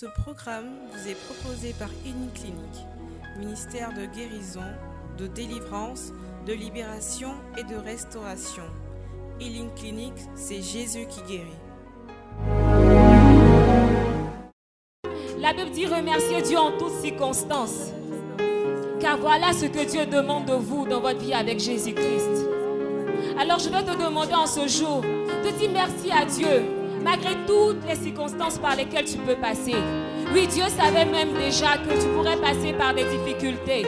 [0.00, 2.86] Ce programme vous est proposé par Clinique,
[3.36, 4.62] ministère de guérison,
[5.18, 6.12] de délivrance,
[6.46, 8.62] de libération et de restauration.
[9.40, 11.58] Healing Clinic, c'est Jésus qui guérit.
[15.40, 17.90] La Bible dit remercier Dieu en toutes circonstances.
[19.00, 22.46] Car voilà ce que Dieu demande de vous dans votre vie avec Jésus-Christ.
[23.36, 26.77] Alors je vais te demander en ce jour de dire merci à Dieu
[27.08, 29.76] malgré toutes les circonstances par lesquelles tu peux passer.
[30.34, 33.86] Oui, Dieu savait même déjà que tu pourrais passer par des difficultés.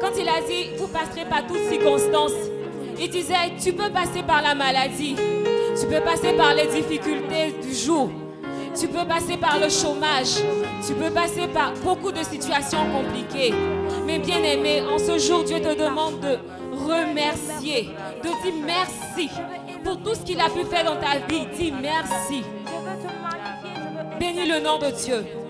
[0.00, 2.32] Quand il a dit, vous passerez par toutes circonstances,
[2.98, 5.16] il disait, tu peux passer par la maladie,
[5.78, 8.10] tu peux passer par les difficultés du jour,
[8.78, 10.36] tu peux passer par le chômage,
[10.86, 13.52] tu peux passer par beaucoup de situations compliquées.
[14.06, 16.38] Mais bien aimé, en ce jour, Dieu te demande de
[16.74, 17.90] remercier,
[18.22, 19.28] de dire merci
[19.84, 21.46] pour tout ce qu'il a pu faire dans ta vie.
[21.56, 22.42] Dis merci.
[24.18, 25.43] Bénis le nom de Dieu.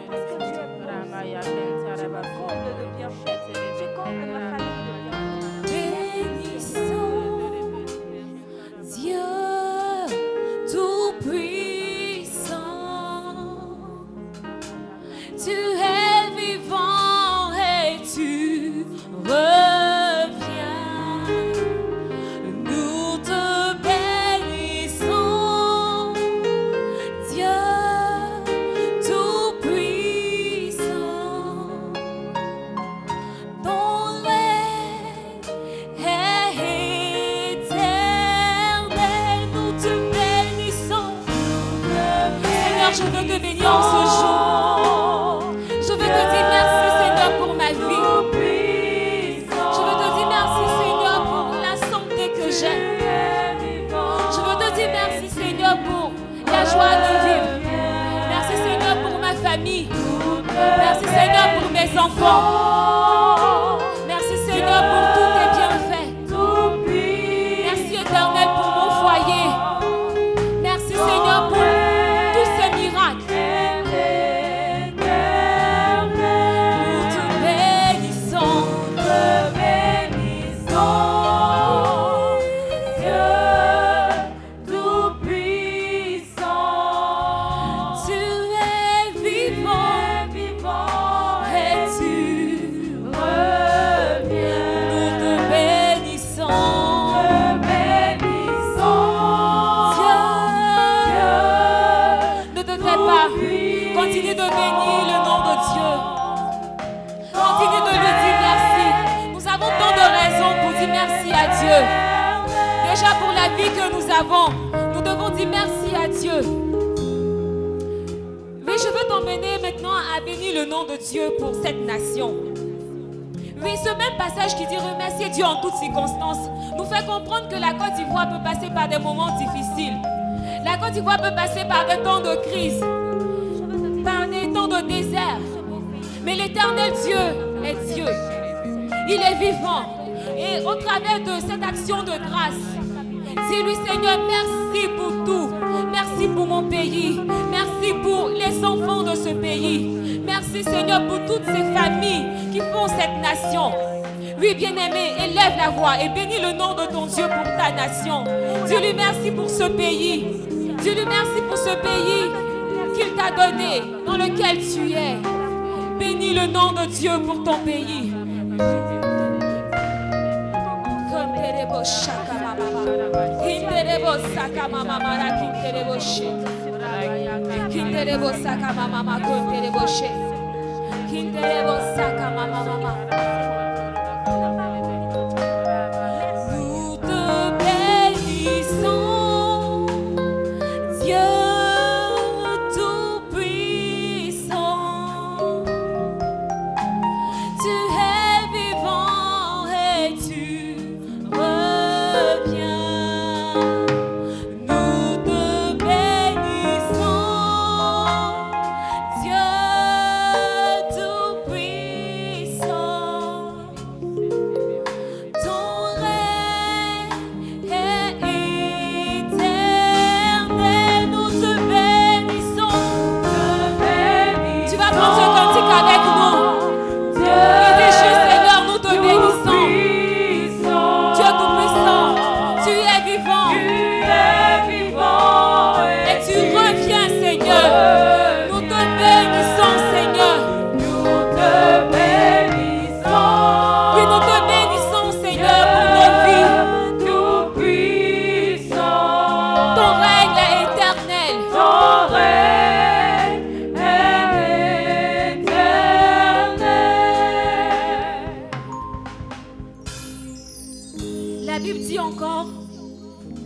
[261.64, 262.48] Bible dit encore,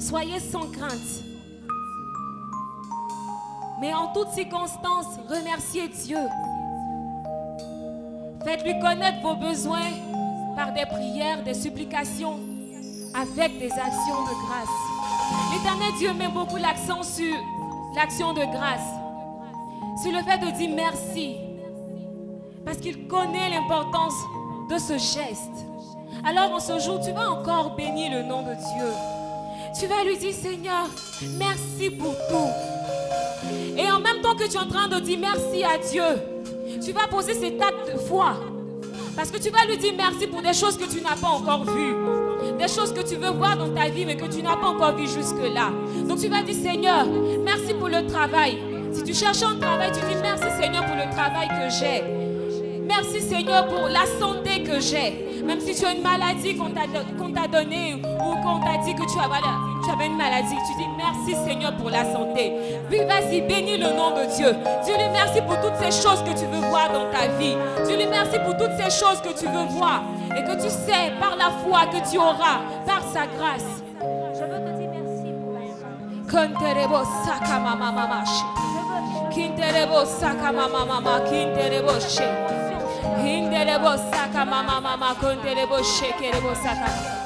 [0.01, 1.23] soyez sans crainte.
[3.81, 6.19] Mais en toutes circonstances, remerciez Dieu.
[8.45, 9.93] Faites-lui connaître vos besoins
[10.57, 12.41] par des prières, des supplications,
[13.15, 15.53] avec des actions de grâce.
[15.53, 17.37] L'éternel Dieu met beaucoup l'accent sur
[17.95, 18.91] l'action de grâce,
[20.03, 21.37] sur le fait de dire merci,
[22.65, 24.17] parce qu'il connaît l'importance
[24.69, 25.68] de ce geste.
[26.29, 28.93] Alors en ce jour, tu vas encore bénir le nom de Dieu.
[29.81, 30.87] Tu vas lui dire, Seigneur,
[31.39, 32.51] merci pour tout.
[33.79, 36.03] Et en même temps que tu es en train de dire merci à Dieu,
[36.85, 38.35] tu vas poser cet acte de foi.
[39.17, 41.65] Parce que tu vas lui dire merci pour des choses que tu n'as pas encore
[41.65, 41.95] vues.
[42.59, 44.97] Des choses que tu veux voir dans ta vie, mais que tu n'as pas encore
[44.97, 45.71] vues jusque-là.
[46.07, 47.07] Donc tu vas dire, Seigneur,
[47.43, 48.59] merci pour le travail.
[48.93, 52.05] Si tu cherches un travail, tu dis merci Seigneur pour le travail que j'ai.
[52.87, 55.28] Merci Seigneur pour la santé que j'ai.
[55.49, 56.69] Même si tu as une maladie qu'on
[57.33, 61.75] t'a donnée ou qu'on t'a dit que tu, avais une maladie, tu dis merci Seigneur
[61.79, 62.53] pour la santé.
[62.91, 64.55] Puis vas-y, bénis le nom de Dieu.
[64.85, 67.57] Dis-lui merci pour toutes ces choses que tu veux voir dans ta vie.
[67.87, 70.03] Dis-lui merci pour toutes ces choses que tu veux voir
[70.37, 73.83] et que tu sais par la foi que tu auras, par sa grâce.
[74.35, 75.55] Je veux te dire merci pour
[83.23, 87.18] Hinderebo saka mama mama konderebo shekerebo saka.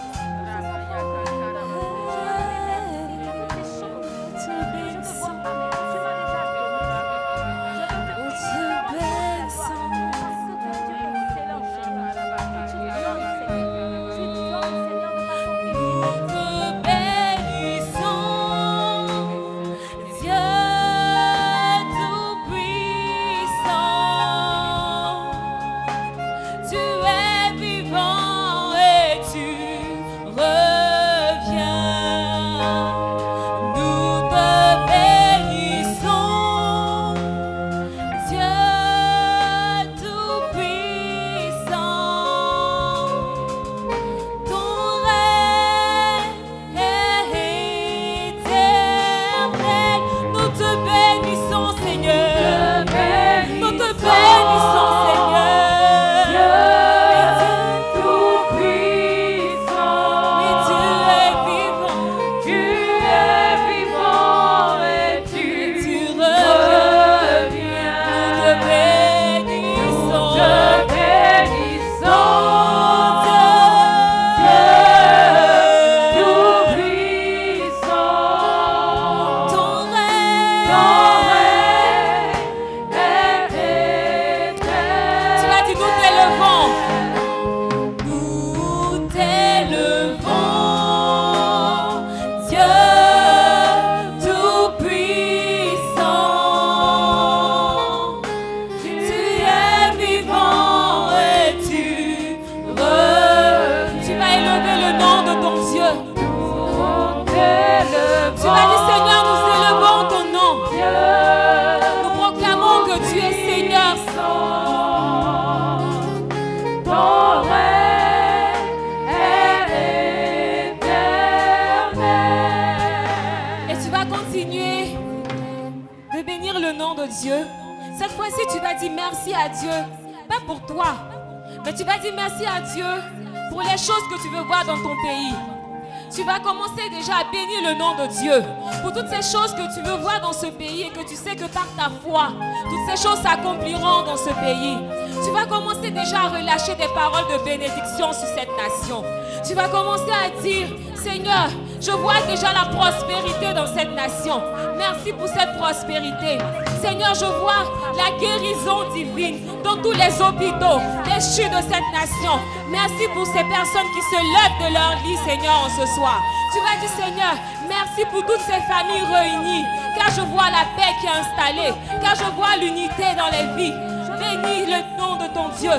[151.13, 154.41] Seigneur, je vois déjà la prospérité dans cette nation.
[154.79, 156.39] Merci pour cette prospérité.
[156.81, 157.69] Seigneur, je vois
[158.01, 162.41] la guérison divine dans tous les hôpitaux, les de cette nation.
[162.71, 166.19] Merci pour ces personnes qui se lèvent de leur lit, Seigneur, en ce soir.
[166.55, 167.35] Tu vas dire, Seigneur,
[167.69, 169.65] merci pour toutes ces familles réunies,
[169.95, 173.75] car je vois la paix qui est installée, car je vois l'unité dans les vies.
[174.19, 175.73] Bénis le nom de ton Dieu.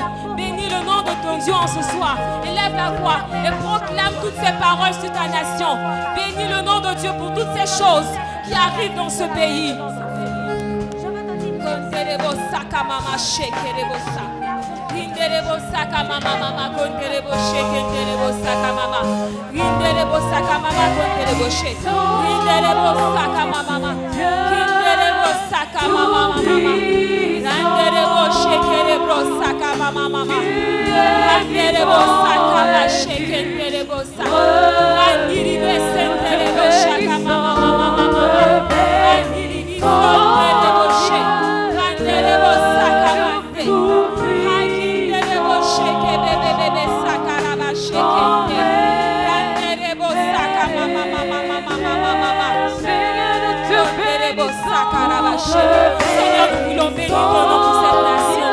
[1.23, 2.17] Ton Dieu en ce soir.
[2.43, 5.77] Élève la voix et proclame toutes ces paroles sur ta nation.
[6.15, 8.11] Bénis le nom de Dieu pour toutes ces choses
[8.45, 9.73] qui arrivent dans ce pays.
[55.43, 58.52] Seigneur, nous voulons bénir ton nom pour cette nation.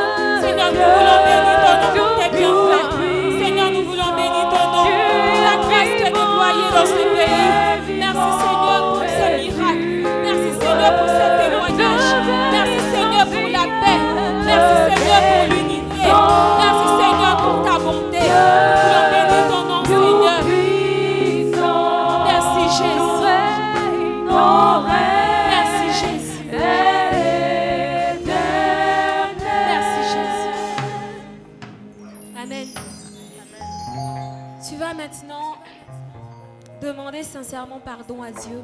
[37.80, 38.62] Pardon à Dieu.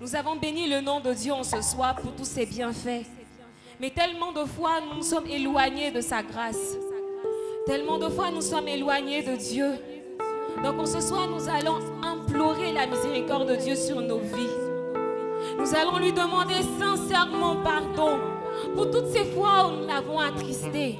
[0.00, 3.06] Nous avons béni le nom de Dieu en ce soir pour tous ses bienfaits.
[3.80, 6.76] Mais tellement de fois nous nous sommes éloignés de sa grâce.
[7.66, 9.72] Tellement de fois nous sommes éloignés de Dieu.
[10.62, 14.56] Donc en ce soir nous allons implorer la miséricorde de Dieu sur nos vies.
[15.58, 18.18] Nous allons lui demander sincèrement pardon
[18.74, 20.98] pour toutes ces fois où nous l'avons attristé.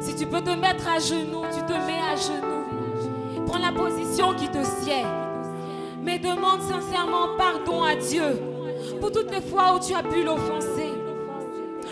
[0.00, 3.46] Si tu peux te mettre à genoux, tu te mets à genoux.
[3.46, 5.04] Prends la position qui te sied.
[6.02, 8.40] Mais demande sincèrement pardon à Dieu
[9.00, 10.90] pour toutes les fois où tu as pu l'offenser.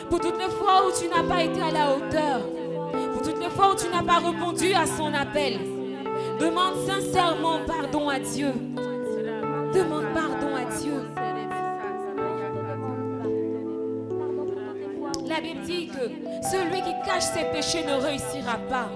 [0.08, 2.40] Pour toutes les fois où tu n'as pas été à la hauteur.
[3.12, 5.60] Pour toutes les fois où tu n'as pas répondu à son appel.
[6.40, 8.52] Demande sincèrement pardon à Dieu.
[9.74, 11.04] Demande pardon à Dieu.
[15.28, 18.88] La Bible dit que celui qui cache ses péchés ne réussira pas.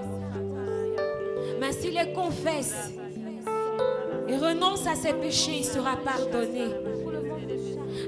[1.59, 2.91] Mais s'il les confesse
[4.35, 6.67] renonce à ses péchés, il sera pardonné.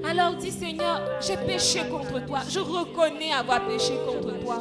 [0.10, 2.40] Alors dis Seigneur, j'ai péché contre toi.
[2.50, 4.60] Je reconnais avoir péché contre toi.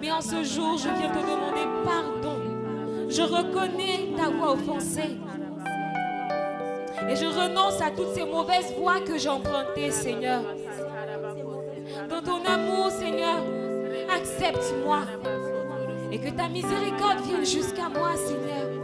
[0.00, 3.08] Mais en ce jour, je viens te demander pardon.
[3.08, 5.18] Je reconnais t'avoir offensé.
[7.08, 10.42] Et je renonce à toutes ces mauvaises voies que j'ai empruntées, Seigneur.
[12.10, 13.42] Dans ton amour, Seigneur,
[14.14, 15.00] accepte-moi.
[16.12, 18.77] Et que ta miséricorde vienne jusqu'à moi, Seigneur.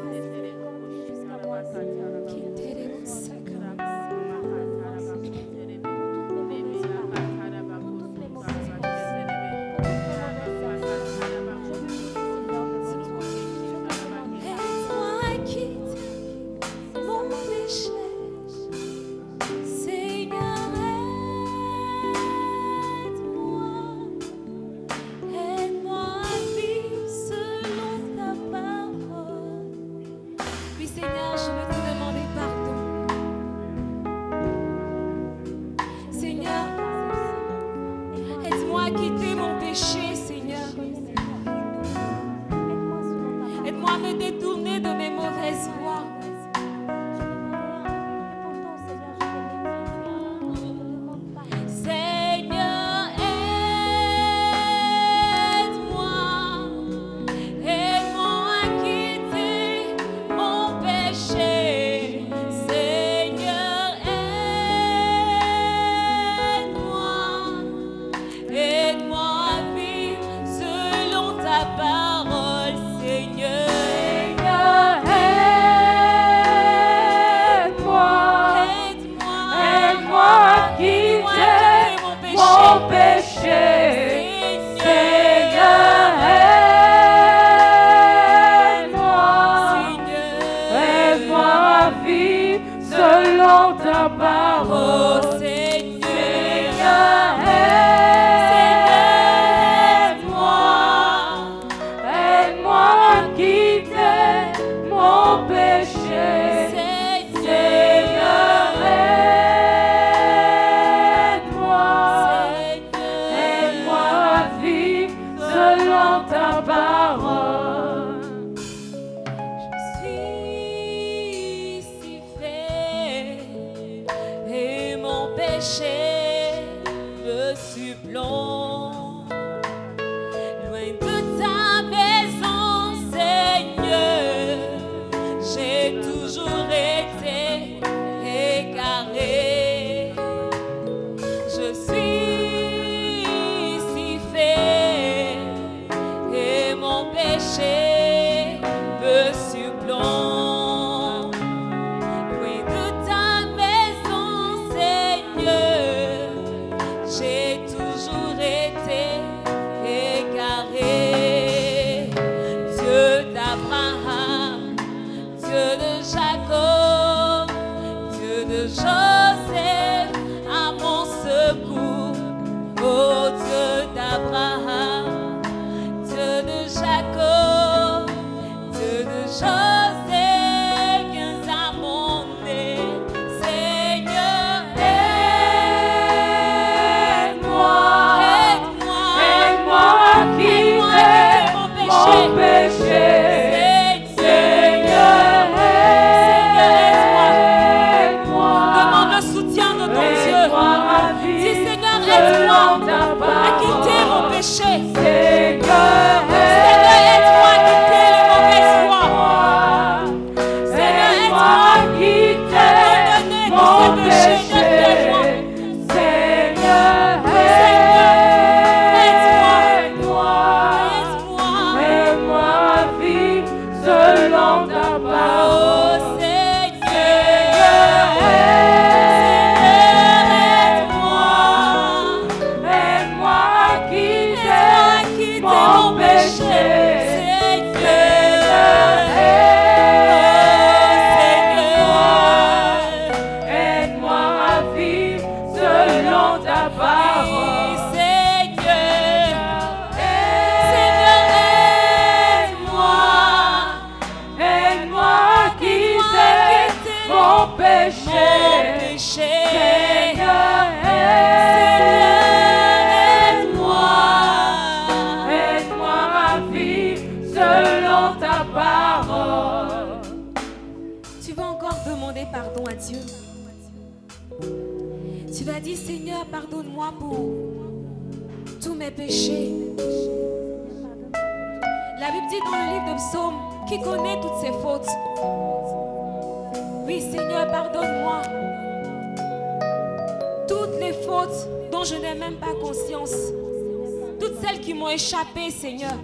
[294.88, 295.94] Échappé, Seigneur.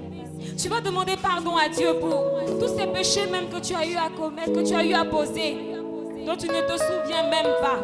[0.57, 2.25] Tu vas demander pardon à Dieu pour
[2.59, 5.05] tous ces péchés même que tu as eu à commettre, que tu as eu à
[5.05, 5.57] poser,
[6.27, 7.79] dont tu ne te souviens même pas.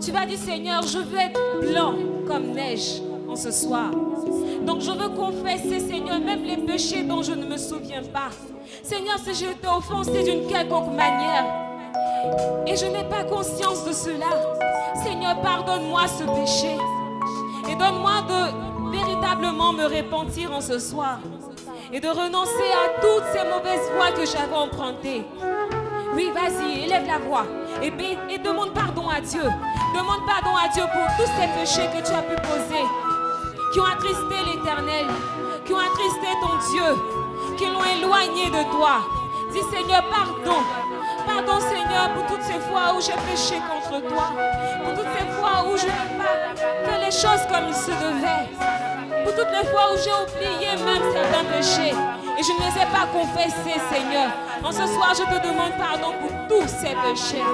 [0.00, 1.94] Tu vas dire, Seigneur, je veux être blanc
[2.26, 3.90] comme neige en ce soir.
[4.66, 8.30] Donc je veux confesser, Seigneur, même les péchés dont je ne me souviens pas.
[8.82, 11.44] Seigneur, si je t'ai offensé d'une quelconque manière
[12.66, 14.30] et je n'ai pas conscience de cela,
[15.02, 16.76] Seigneur, pardonne-moi ce péché
[17.68, 18.63] et donne-moi de
[19.40, 21.18] me repentir en ce soir
[21.92, 25.24] et de renoncer à toutes ces mauvaises voies que j'avais empruntées.
[26.14, 27.44] Oui, vas-y, élève la voix
[27.82, 27.92] et,
[28.32, 29.42] et demande pardon à Dieu.
[29.94, 32.84] Demande pardon à Dieu pour tous ces péchés que tu as pu poser
[33.72, 35.06] qui ont attristé l'Éternel,
[35.66, 39.00] qui ont attristé ton Dieu, qui l'ont éloigné de toi.
[39.52, 40.60] Dis Seigneur, pardon.
[41.26, 44.32] Pardon Seigneur pour toutes ces fois où j'ai péché contre toi,
[44.84, 48.48] pour toutes ces fois où je n'ai pas fait les choses comme il se devait,
[49.24, 51.94] pour toutes les fois où j'ai oublié même certains péchés
[52.38, 54.30] et je ne les ai pas confessés Seigneur.
[54.62, 57.44] En ce soir, je te demande pardon pour tous ces péchés.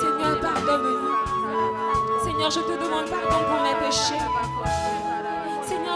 [0.00, 2.24] Seigneur, pardonne-nous.
[2.24, 4.24] Seigneur, je te demande pardon pour mes péchés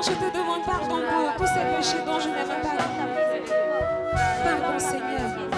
[0.03, 2.61] je te demande pardon pour tous ces péchés dont je n'ai pas
[4.45, 5.52] Pardon, Seigneur.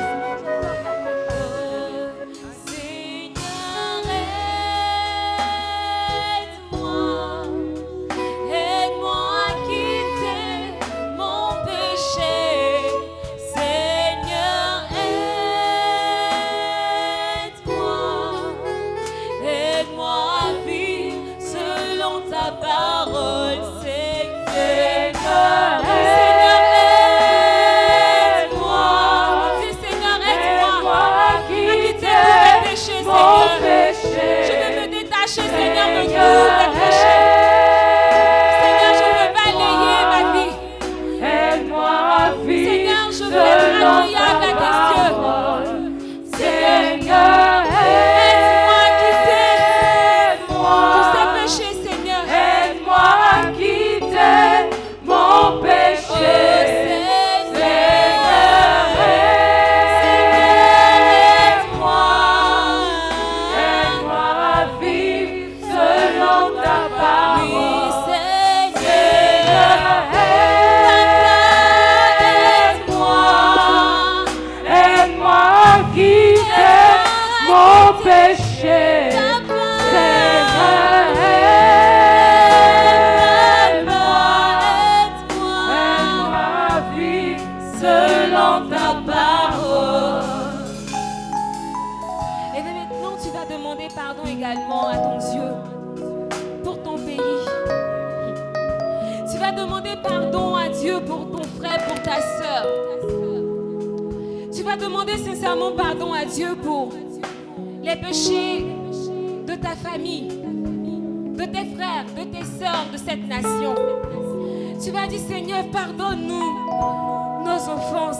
[115.18, 118.18] Seigneur, pardonne-nous nos offenses.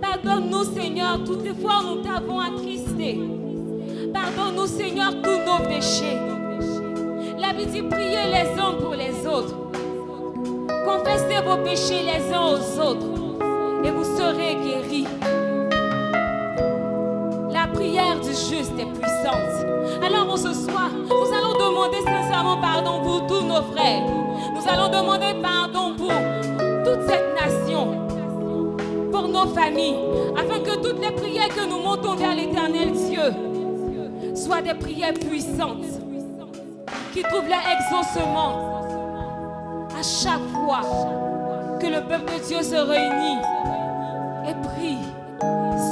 [0.00, 3.20] Pardonne-nous, Seigneur, toutes les fois où nous t'avons attristé.
[4.12, 6.18] Pardonne-nous, Seigneur, tous nos péchés.
[7.38, 9.56] La Bible dit, priez les uns pour les autres.
[10.84, 13.06] Confessez vos péchés les uns aux autres
[13.84, 15.06] et vous serez guéris
[17.72, 19.66] prière du juste est puissante.
[20.02, 24.02] Alors ce soir, nous allons demander sincèrement pardon pour tous nos frères.
[24.60, 26.12] Nous allons demander pardon pour
[26.84, 28.06] toute cette nation,
[29.10, 29.96] pour nos familles,
[30.36, 35.86] afin que toutes les prières que nous montons vers l'éternel Dieu soient des prières puissantes,
[37.14, 38.82] qui trouvent leur exaucement
[39.98, 40.82] à chaque fois
[41.80, 43.38] que le peuple de Dieu se réunit
[44.46, 44.98] et prie,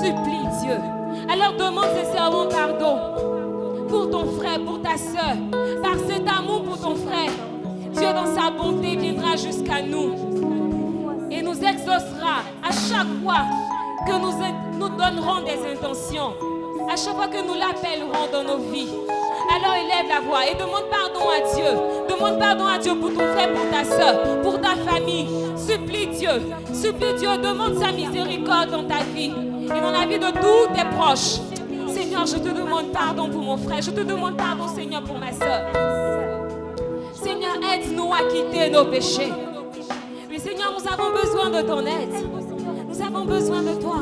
[0.02, 0.76] supplie Dieu.
[1.32, 2.98] Alors demande sincèrement pardon
[3.88, 5.36] pour ton frère, pour ta soeur.
[5.82, 7.30] Par cet amour pour ton frère,
[7.98, 10.14] Dieu dans sa bonté viendra jusqu'à nous
[11.30, 13.44] et nous exaucera à chaque fois
[14.06, 14.32] que nous,
[14.78, 16.34] nous donnerons des intentions,
[16.90, 18.88] à chaque fois que nous l'appellerons dans nos vies.
[19.54, 21.70] Alors élève la voix et demande pardon à Dieu.
[22.08, 25.28] Demande pardon à Dieu pour ton frère, pour ta soeur, pour ta famille.
[25.56, 26.52] Supplie Dieu.
[26.72, 27.30] Supplie Dieu.
[27.42, 29.32] Demande sa miséricorde dans ta vie
[29.64, 31.40] et dans la vie de tous tes proches
[31.88, 33.82] Seigneur, je te demande pardon pour mon frère.
[33.82, 36.17] Je te demande pardon, Seigneur, pour ma soeur.
[37.88, 39.32] Aide-nous à quitter nos péchés.
[40.28, 42.28] Mais Seigneur, nous avons besoin de ton aide.
[42.86, 44.00] Nous avons besoin de toi.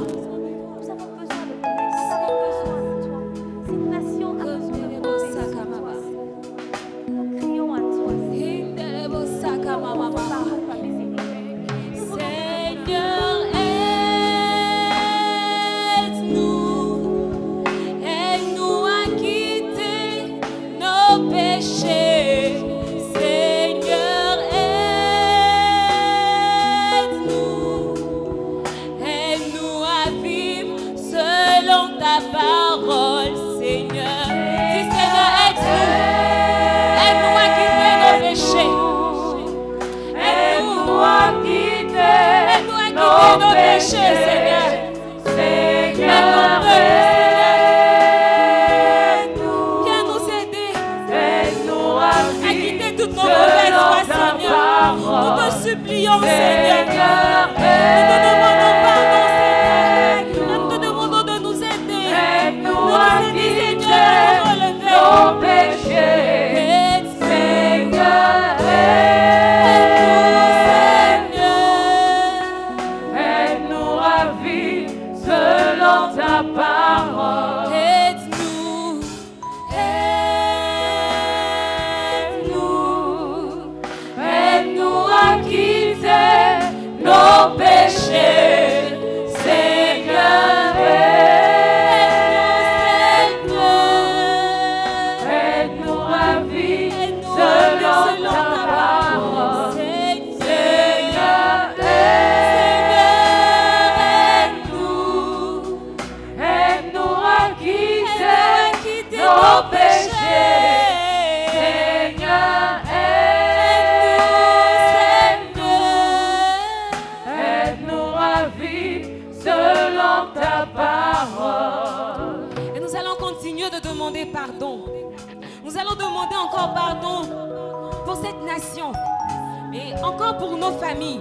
[130.57, 131.21] Nos familles.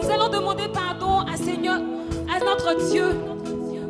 [0.00, 1.80] Nous allons demander pardon à Seigneur,
[2.34, 3.04] à notre Dieu,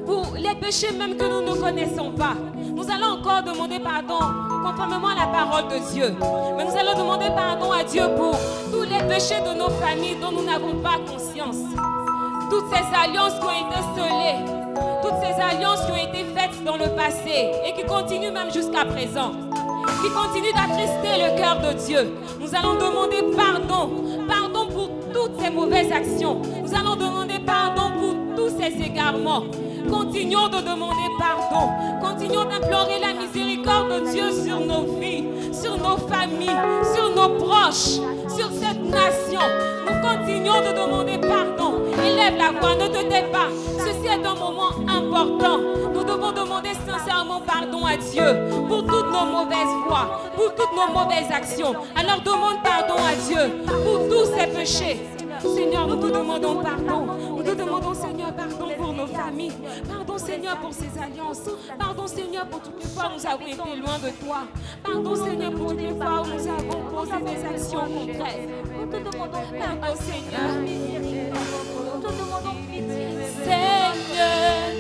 [0.06, 2.34] pour les péchés même que nous ne connaissons pas.
[2.74, 4.18] Nous allons encore demander pardon
[4.64, 6.14] conformément à la parole de Dieu.
[6.56, 8.36] Mais nous allons demander pardon à Dieu pour
[8.72, 11.56] tous les péchés de nos familles dont nous n'avons pas conscience.
[12.50, 14.44] Toutes ces alliances qui ont été scellées,
[15.02, 18.84] toutes ces alliances qui ont été faites dans le passé et qui continuent même jusqu'à
[18.84, 19.32] présent
[20.04, 22.12] qui continue d'attrister le cœur de Dieu.
[22.40, 23.90] Nous allons demander pardon,
[25.44, 26.40] ces mauvaises actions.
[26.62, 29.44] Nous allons demander pardon pour tous ces égarements.
[29.90, 31.70] Continuons de demander pardon.
[32.00, 36.60] Continuons d'implorer la miséricorde de Dieu sur nos vies, sur nos familles,
[36.94, 38.00] sur nos proches,
[38.34, 39.40] sur cette nation.
[39.86, 41.74] Nous continuons de demander pardon.
[42.02, 43.48] Élève la voix, ne te tais pas.
[43.78, 45.58] Ceci est un moment important.
[45.92, 48.24] Nous devons demander sincèrement pardon à Dieu
[48.66, 51.74] pour toutes nos mauvaises voies, pour toutes nos mauvaises actions.
[51.94, 55.13] Alors demande pardon à Dieu pour tous ces péchés.
[55.48, 57.06] Seigneur, nous te demandons pardon.
[57.36, 59.52] Nous te demandons, Seigneur, pardon pour nos familles.
[59.88, 61.42] Pardon, Seigneur, pour ces alliances.
[61.78, 64.42] Pardon, Seigneur, pour toutes les fois où nous avons été loin de toi.
[64.82, 68.48] Pardon, Seigneur, pour toutes les fois où nous avons posé des actions contraires.
[68.80, 70.50] Nous te demandons Pardon, Seigneur.
[71.94, 73.06] Nous te demandons pitié.
[73.44, 74.74] Seigneur,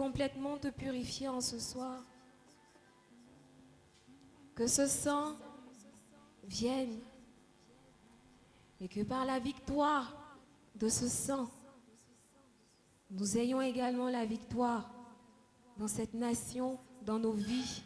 [0.00, 2.02] complètement te purifier en ce soir.
[4.54, 5.36] Que ce sang
[6.44, 6.98] vienne
[8.80, 10.38] et que par la victoire
[10.76, 11.50] de ce sang,
[13.10, 14.90] nous ayons également la victoire
[15.76, 17.82] dans cette nation, dans nos vies,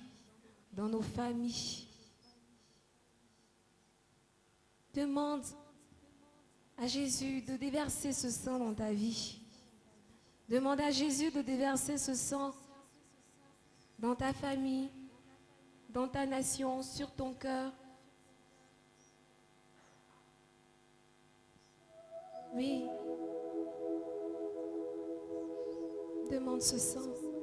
[0.72, 1.88] dans nos familles.
[4.94, 5.44] Demande
[6.79, 9.43] à Jésus de déverser ce sang dans ta vie.
[10.48, 12.52] Demande à Jésus de déverser ce sang
[13.98, 14.90] dans ta famille,
[15.88, 17.72] dans ta nation, sur ton cœur.
[22.52, 22.85] Oui.
[26.30, 27.34] Demande ce sang.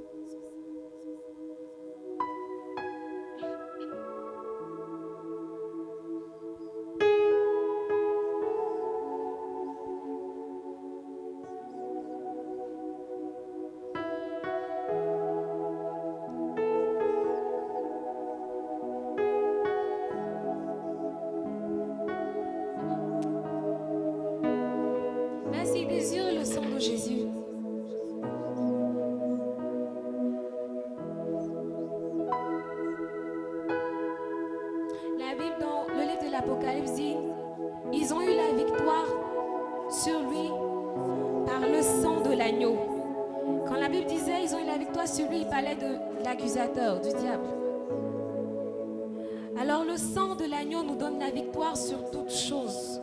[50.35, 53.01] De l'agneau nous donne la victoire sur toute chose.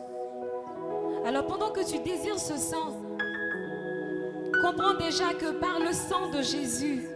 [1.25, 2.97] Alors pendant que tu désires ce sang,
[4.61, 7.07] comprends déjà que par le sang de Jésus,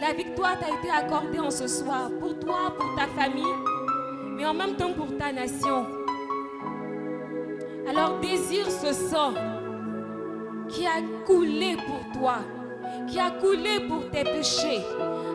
[0.00, 3.54] la victoire t'a été accordée en ce soir pour toi, pour ta famille,
[4.36, 5.86] mais en même temps pour ta nation.
[7.88, 9.34] Alors désire ce sang
[10.68, 12.36] qui a coulé pour toi,
[13.08, 14.80] qui a coulé pour tes péchés,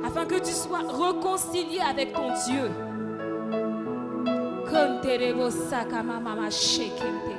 [0.05, 2.69] afin que tu sois réconcilié avec ton Dieu.
[4.79, 7.35] Sonterebo sakama mama shekente.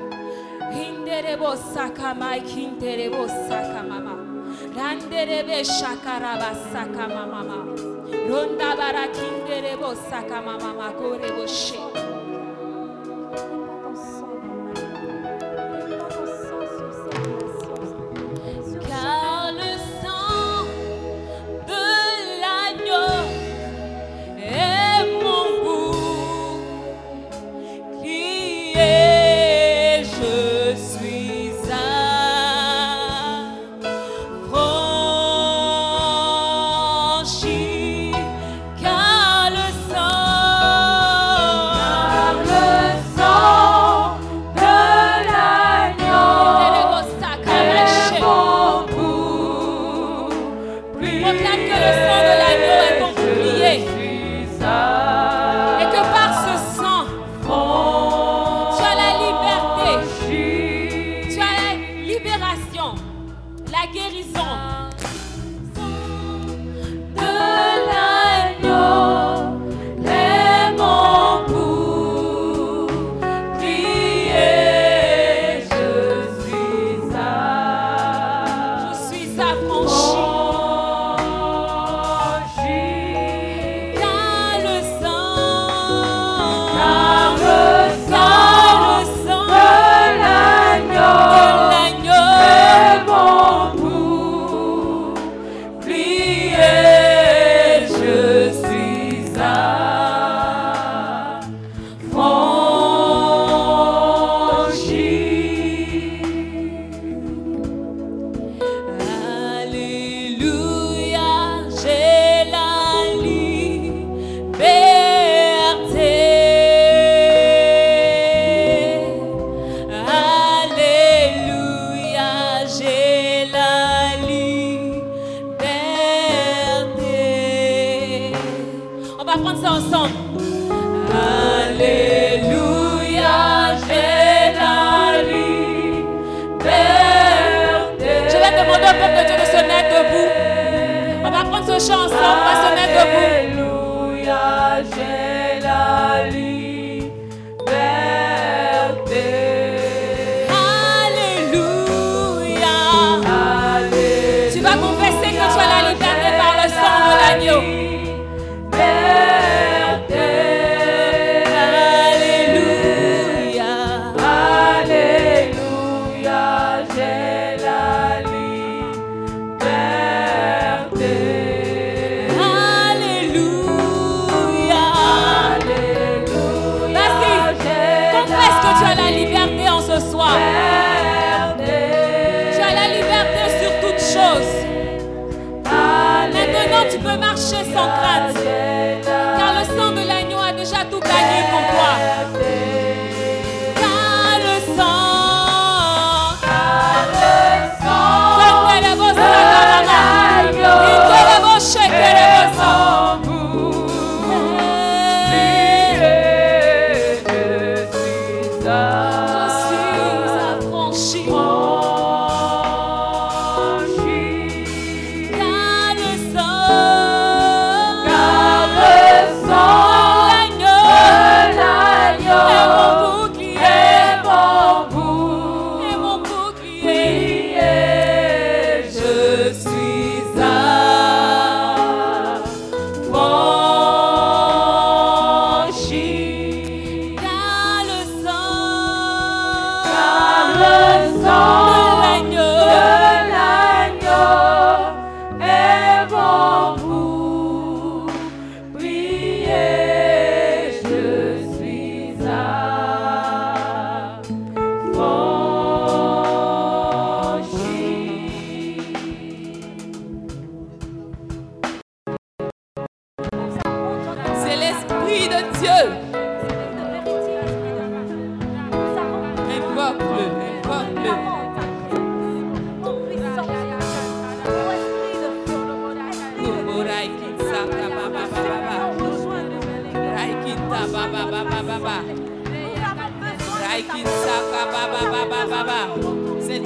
[0.75, 4.15] Hinderebo sakama kinterebo sakama mama.
[4.77, 7.25] Randerebe shakaraba sakama.
[8.29, 12.10] Ronda bara kinderebo sakama mama korebo shekente.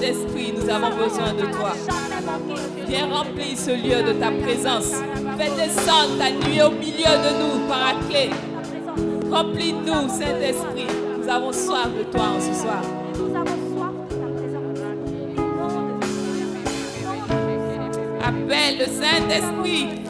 [0.05, 1.73] Saint-Esprit, nous avons besoin de toi.
[2.87, 4.93] Viens remplir ce lieu de ta présence.
[5.39, 8.29] Fais descendre ta nuit au milieu de nous, paraclet.
[9.31, 10.87] Remplis-nous, Saint-Esprit.
[11.23, 12.83] Nous avons soif de toi en ce soir.
[18.23, 20.04] Appelle le Saint-Esprit.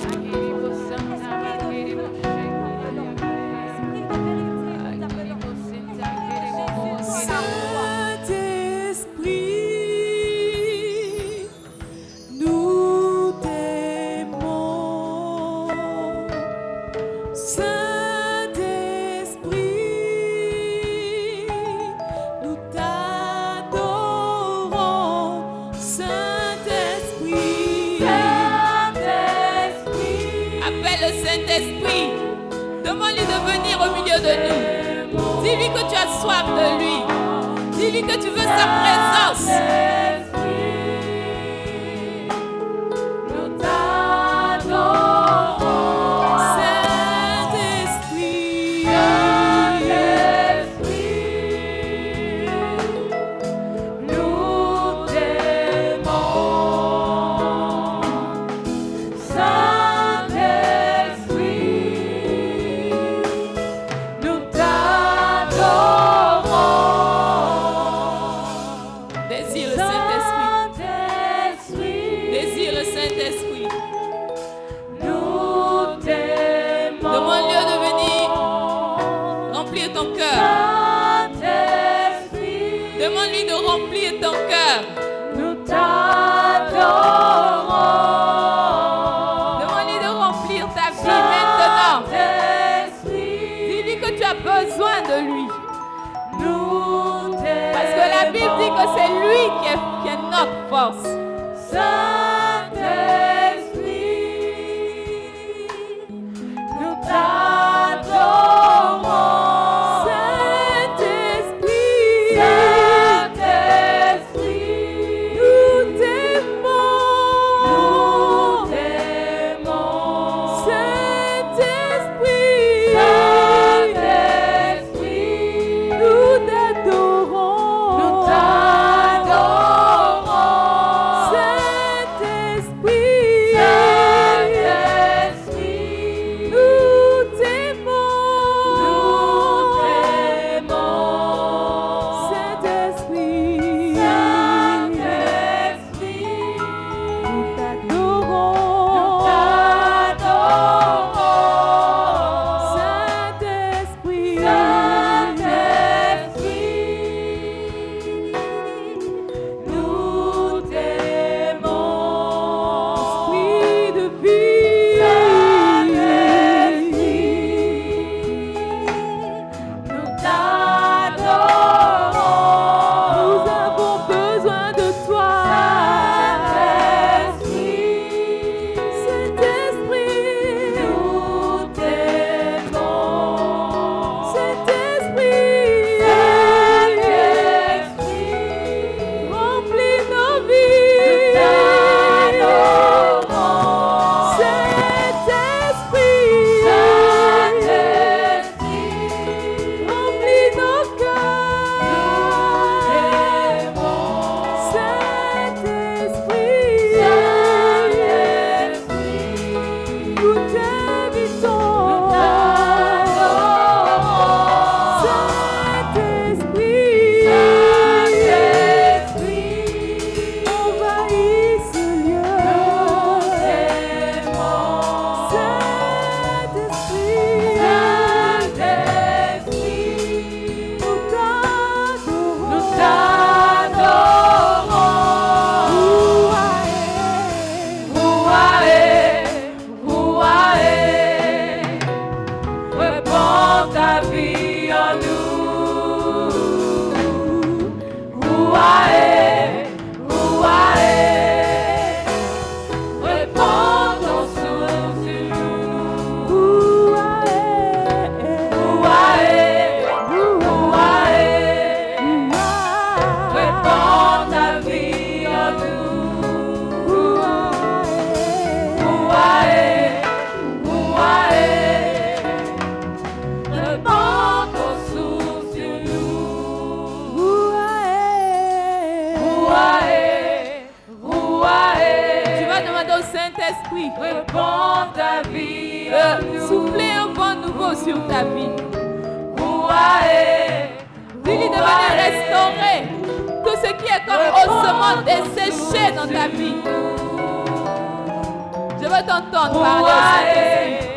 [298.88, 298.94] Vie.
[298.94, 300.94] veux t'entendre parler.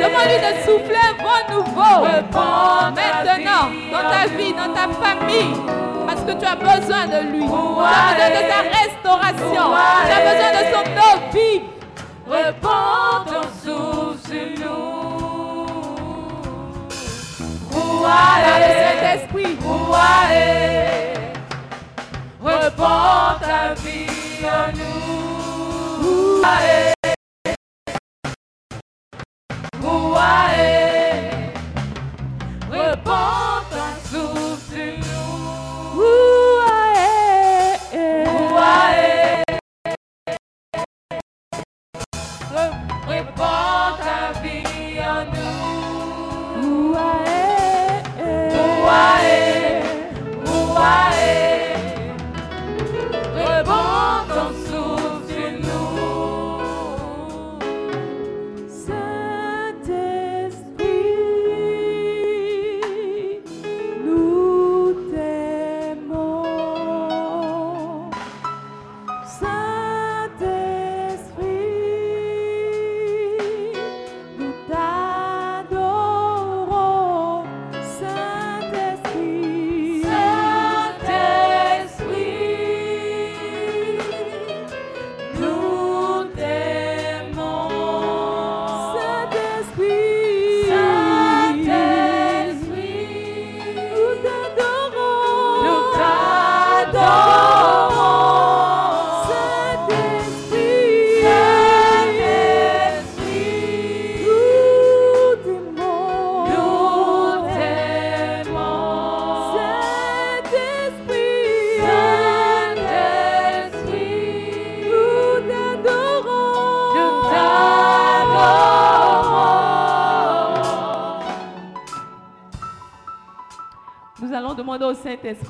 [0.00, 1.96] Demande-lui de souffler un vent nouveau.
[2.94, 5.56] Maintenant, dans ta vie, dans ta famille.
[6.06, 7.44] Parce que tu as besoin de lui.
[7.44, 9.66] Tu as besoin de sa restauration.
[10.06, 11.66] Tu as besoin de son eau vive.
[12.26, 15.66] Repends ton souffle sur nous.
[18.02, 19.54] Par le Saint-Esprit.
[22.42, 25.33] Repends ta vie en nous.
[26.44, 26.92] mare.
[29.80, 30.53] Guare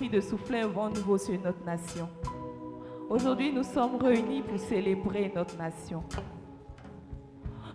[0.00, 2.08] De souffler un vent nouveau sur notre nation.
[3.08, 6.02] Aujourd'hui, nous sommes réunis pour célébrer notre nation.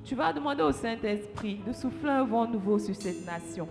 [0.03, 3.67] Tu vas demander au Saint-Esprit de souffler un vent nouveau sur cette nation.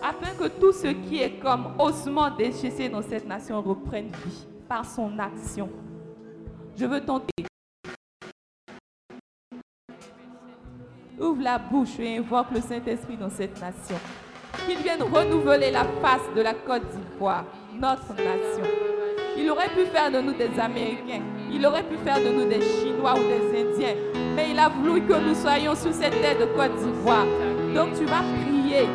[0.00, 4.84] Afin que tout ce qui est comme osement déchaissé dans cette nation reprenne vie par
[4.84, 5.68] son action.
[6.76, 7.44] Je veux tenter.
[11.20, 13.96] Ouvre la bouche et invoque le Saint-Esprit dans cette nation.
[14.66, 17.44] Qu'il vienne renouveler la face de la Côte d'Ivoire,
[17.74, 18.64] notre nation.
[19.36, 22.60] Il aurait pu faire de nous des Américains, il aurait pu faire de nous des
[22.60, 23.94] Chinois ou des Indiens,
[24.36, 27.26] mais il a voulu que nous soyons sous cette terre de Côte d'Ivoire.
[27.74, 28.86] Donc tu vas prier,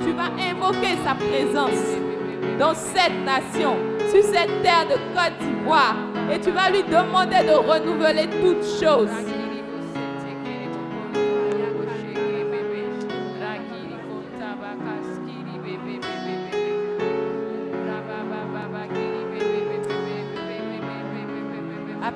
[0.00, 1.96] tu vas invoquer sa présence
[2.58, 3.76] dans cette nation,
[4.10, 5.94] sur cette terre de Côte d'Ivoire,
[6.32, 9.41] et tu vas lui demander de renouveler toutes choses.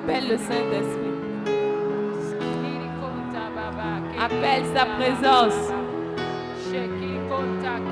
[0.07, 1.11] Appelle le Saint-Esprit.
[4.17, 5.73] Appelle sa présence.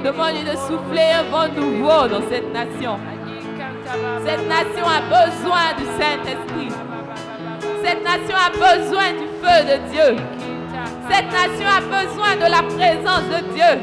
[0.02, 2.98] Demande-lui de souffler un vent nouveau dans cette nation.
[4.26, 6.72] Cette nation a besoin du Saint-Esprit.
[7.84, 10.16] Cette nation a besoin du feu de Dieu.
[11.10, 13.82] Cette nation a besoin de la présence de Dieu.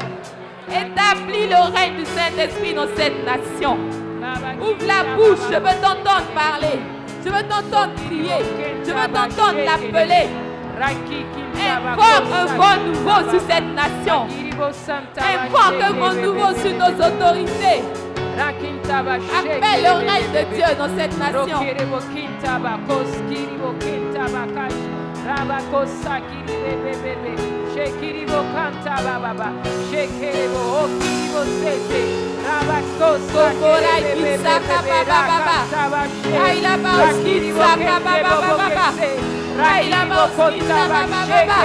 [0.69, 3.77] Établis le règne du Saint-Esprit dans cette nation.
[4.59, 6.79] Ouvre la bouche, je veux t'entendre parler.
[7.25, 8.43] Je veux t'entendre crier.
[8.85, 10.27] Je veux t'entendre l'appeler.
[11.55, 14.27] Invoque un vent nouveau sur cette nation.
[15.17, 17.81] Invoque un vent nouveau sur nos autorités.
[19.37, 21.59] Appelle le règne de Dieu dans cette nation.
[27.73, 29.47] Shekiribo canta baba,
[29.89, 32.01] Shekiribo okiribo sete,
[32.45, 35.57] rabakoso kora ibisaka baba baba,
[36.45, 38.87] aila bausaka baba baba baba,
[39.73, 41.57] aila bausaka baba baba,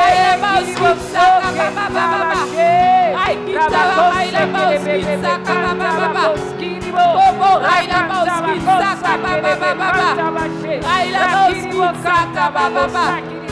[0.00, 2.40] aila bausaka baba baba baba,
[3.24, 3.80] aikita
[4.18, 6.24] aila bausaka baba baba.
[6.96, 9.88] Bobo, Aila Mouse, Saka, Baba, Baba,
[10.96, 13.45] Aila Mouse, Saka, Baba, Baba.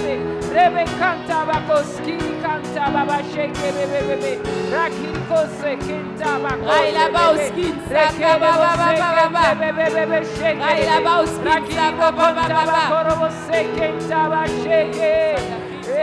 [0.55, 4.33] Rebe canta bakoski canta baba shake bebe bebe
[4.75, 9.45] rakiri kose kenta bako Aila bauski saka baba baba baba.
[9.61, 12.83] bebe bebe shake Aila bauski saka baba baba.
[12.93, 15.15] korobo se kenta ba shake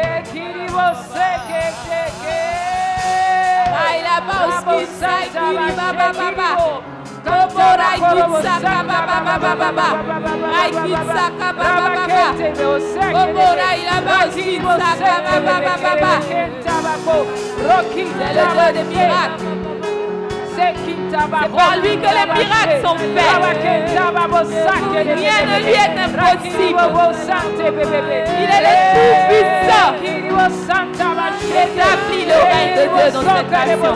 [0.03, 2.39] ekiri bo se ke ke ke
[3.85, 6.49] Aila bauski saka baba baba.
[18.17, 19.45] C'est le Dieu des miracles.
[20.55, 20.73] C'est
[21.57, 23.39] par lui que les miracles sont faits.
[24.93, 26.81] Rien ne lui est impossible.
[28.39, 29.89] Il est le tout-puissant.
[31.51, 33.95] Établis le règne de Dieu dans cette nation.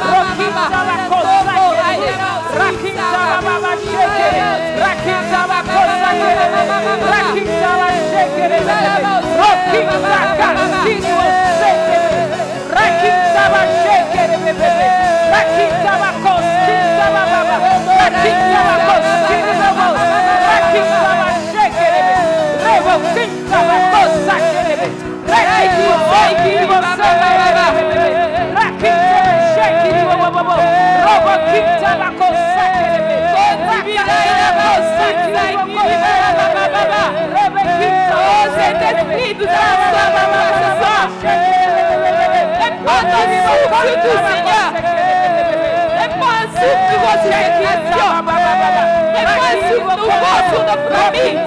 [0.00, 2.12] Rokinda bakosa kere,
[2.60, 4.46] rakinda baba şekere,
[4.82, 6.46] rakinda bakosa kere,
[7.12, 8.60] rakinda baba şekere,
[9.40, 11.20] rokinda kasino
[11.60, 12.22] sekere,
[12.76, 14.88] rakinda baba şekere bebebe,
[15.34, 17.40] rakinda bakosinda baba,
[18.00, 20.02] rakinda bakosinda baba,
[20.50, 22.02] rakinda baba şekere,
[22.64, 24.88] revokinda bakosa kere,
[25.32, 27.89] rakinda bakosa kere,
[46.30, 48.08] un souffle nouveau sur cette nation.
[49.14, 51.38] Répands un souffle nouveau sur nos familles.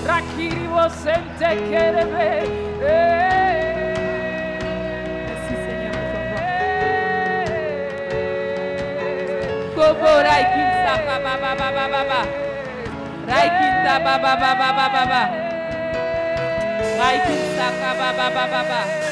[0.07, 0.67] Rakiri
[1.03, 2.29] sente kerebe.
[5.27, 6.25] Merci Seigneur pour.
[9.75, 12.21] Kobo Raikinsa ba ba ba ba ba ba ba.
[13.27, 15.23] Raikinsa ba ba ba ba ba ba ba.
[17.57, 19.06] Ka ba ba ba ba ba.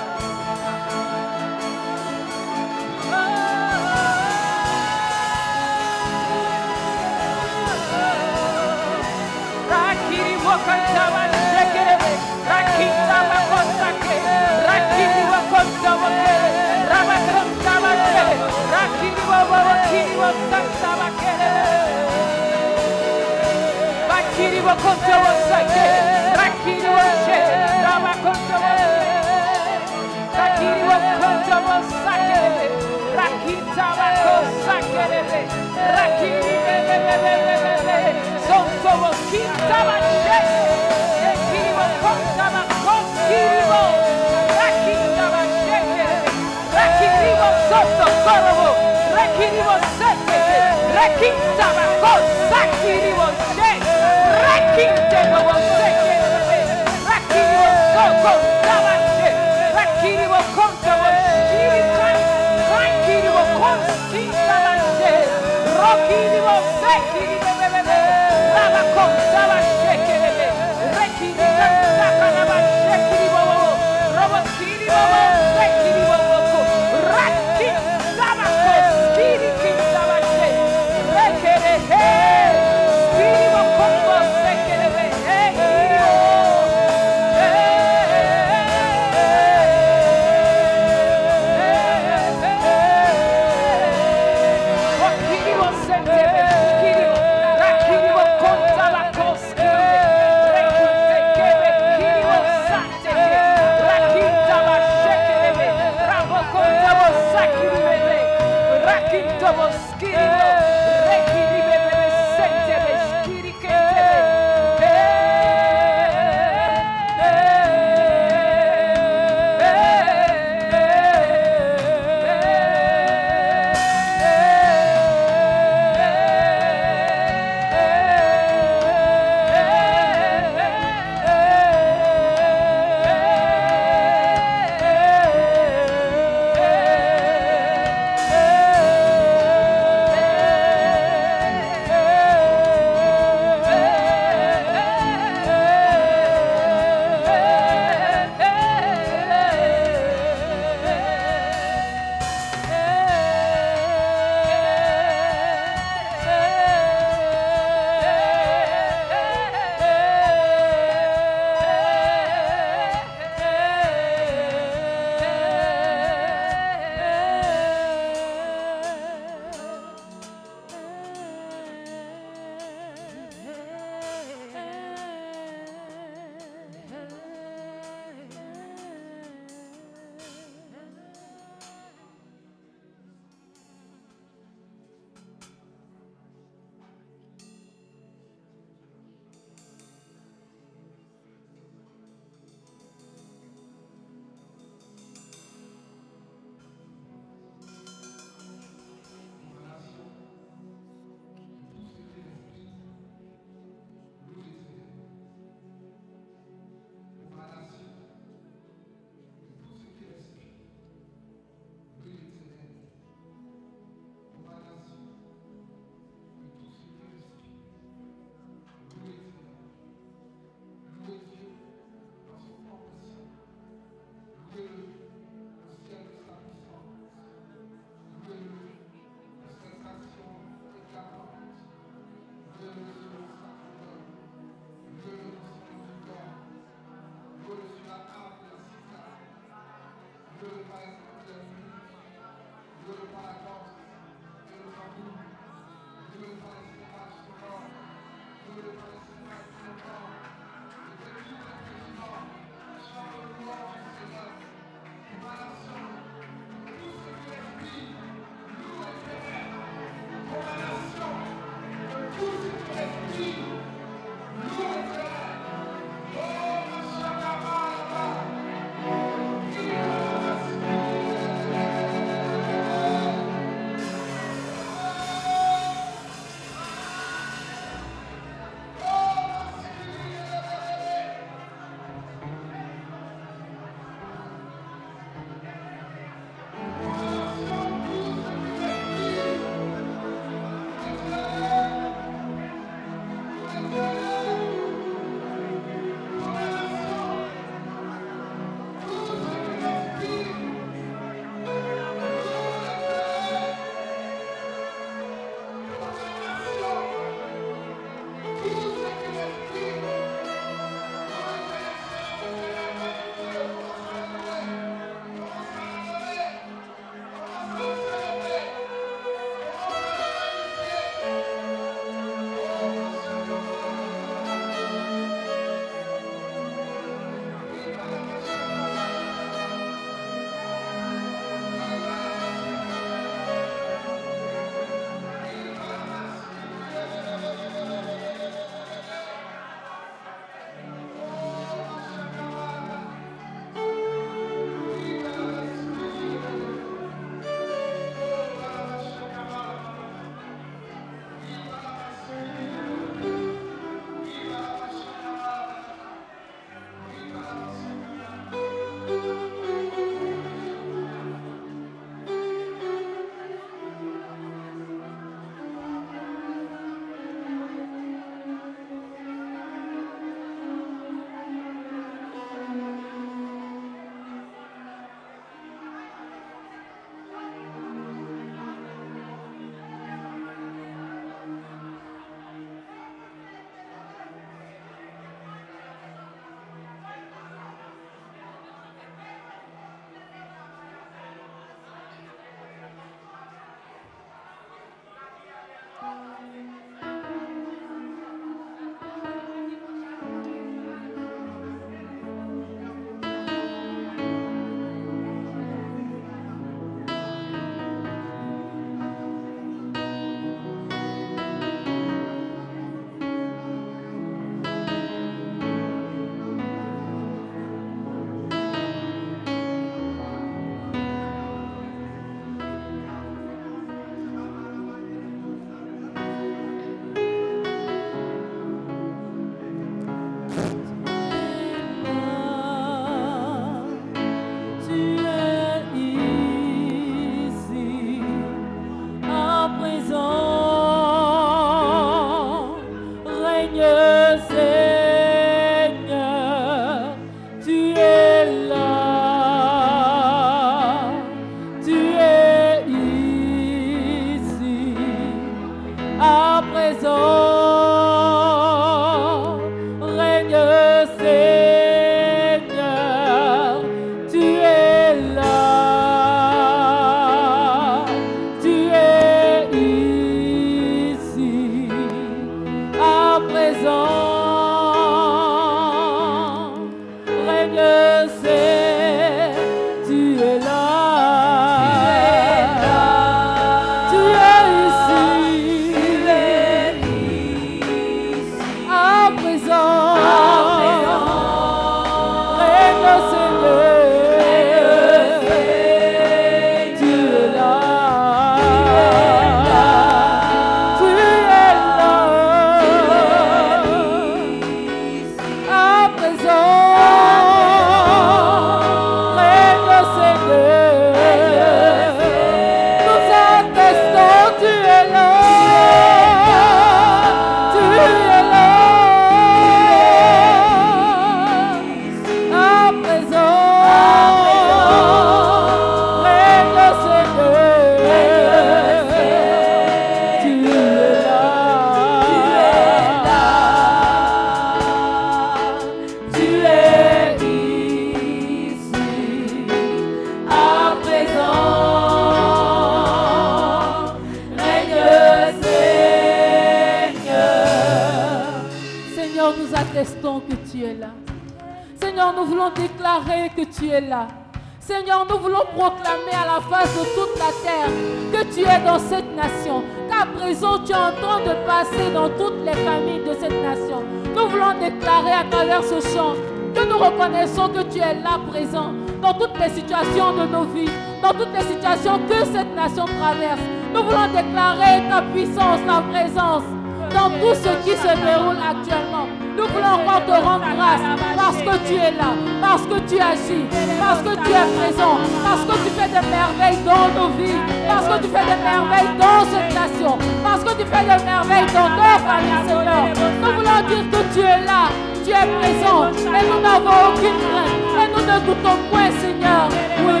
[565.32, 566.14] Travers ce chant
[566.54, 570.70] que nous reconnaissons que tu es là présent dans toutes les situations de nos vies,
[571.02, 573.40] dans toutes les situations que cette nation traverse.
[573.72, 576.44] Nous voulons déclarer ta puissance, ta présence
[576.92, 579.06] dans tout ce qui se déroule actuellement.
[579.36, 580.80] Nous voulons encore te rendre grâce
[581.16, 583.46] parce que tu es là, parce que tu agis,
[583.80, 587.86] parce que tu es présent, parce que tu fais des merveilles dans nos vies, parce
[587.88, 591.70] que tu fais des merveilles dans cette nation, parce que tu fais des merveilles dans
[591.70, 592.84] nos familles, Seigneur.
[593.22, 594.68] Nous voulons dire que tu es là,
[595.04, 599.48] tu es présent et nous n'avons aucune crainte et nous ne doutons point, Seigneur.
[599.86, 600.00] Oui,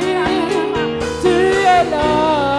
[1.22, 2.51] tu es là.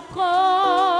[0.00, 0.97] Le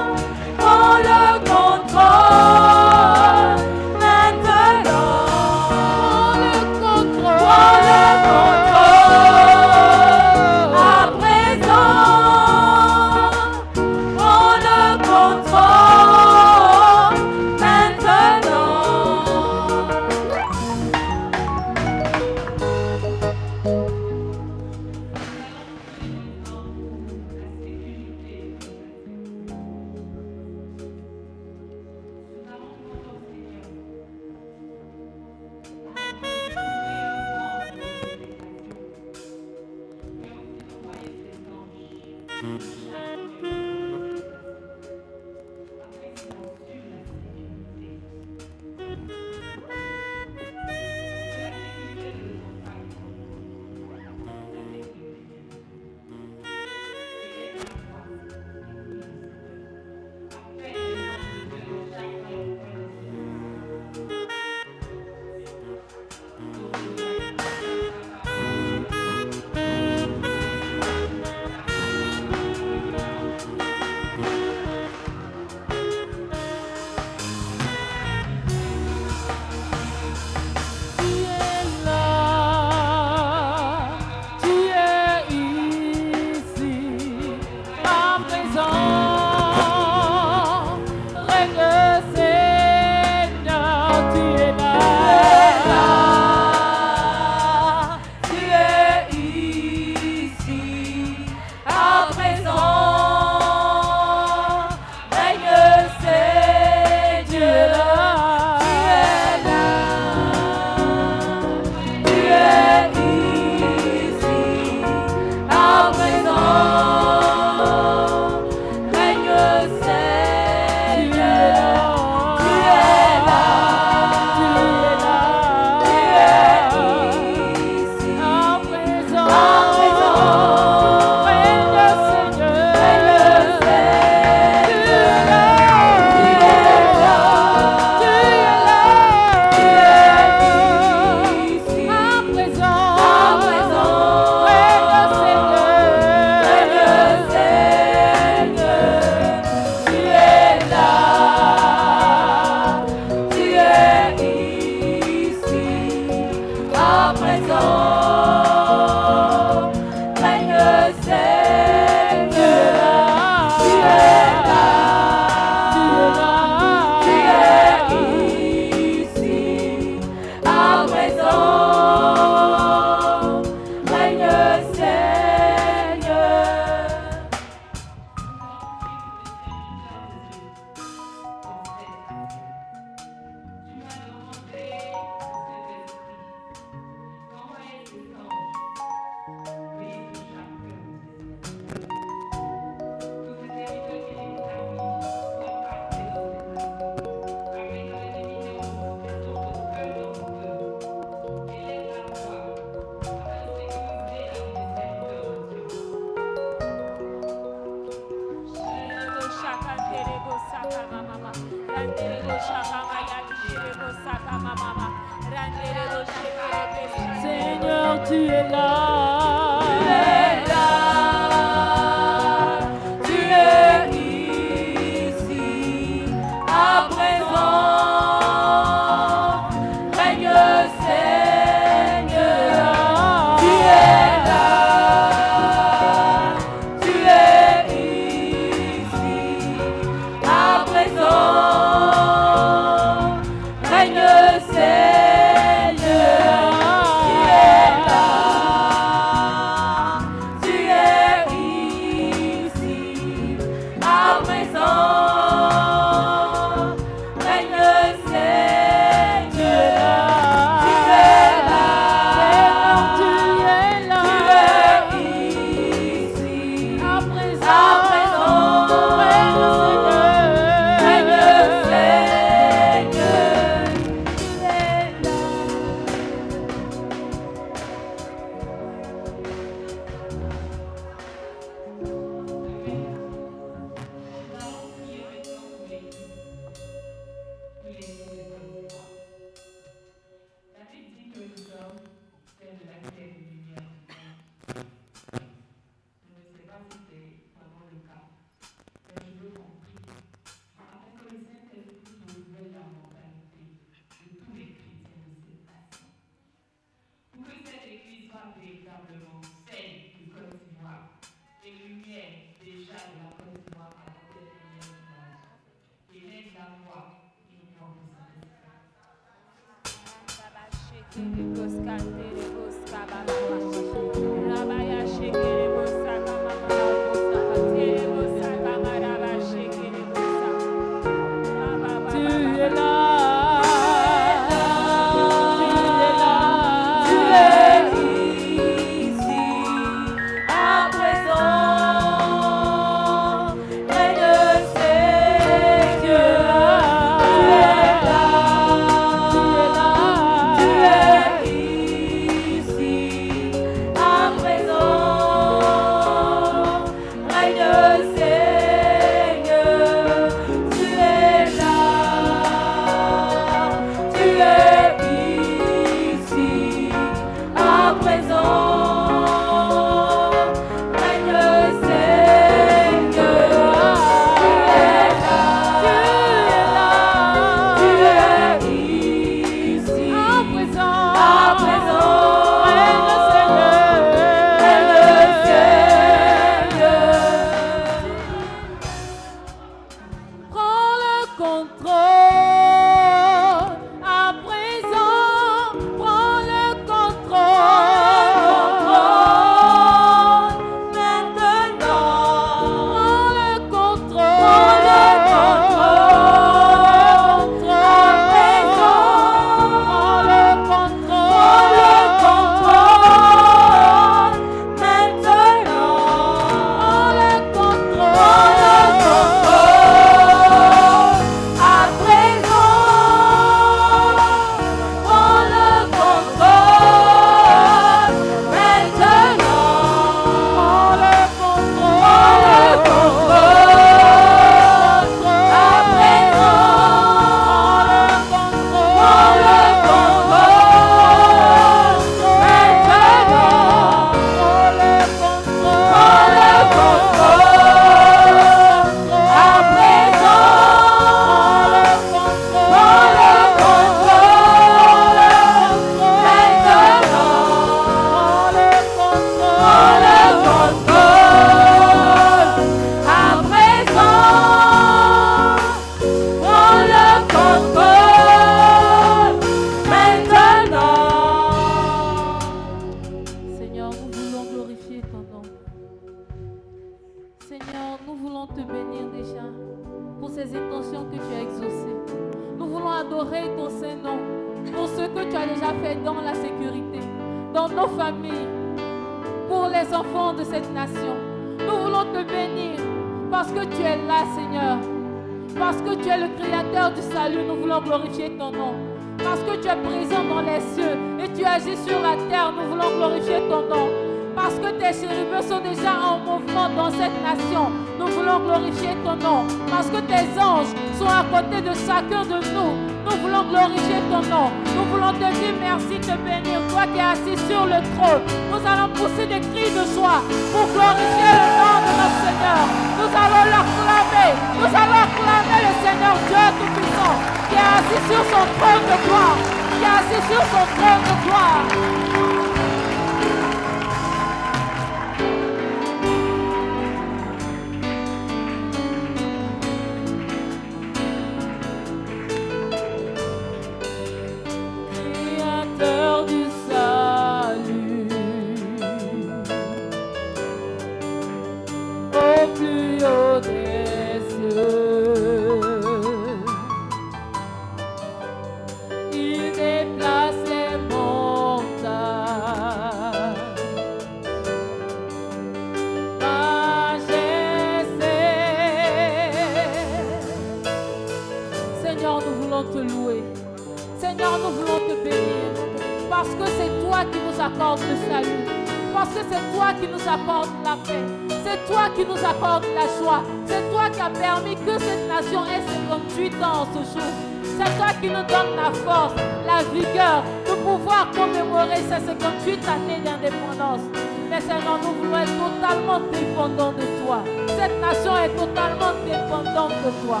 [589.80, 593.64] cœur de pouvoir commémorer ces 58 années d'indépendance.
[594.10, 596.98] Mais Seigneur, nous voulons être totalement dépendants de toi.
[597.28, 600.00] Cette nation est totalement dépendante de toi.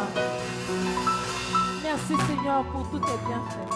[1.82, 3.70] Merci Seigneur pour tout tes bienfaits.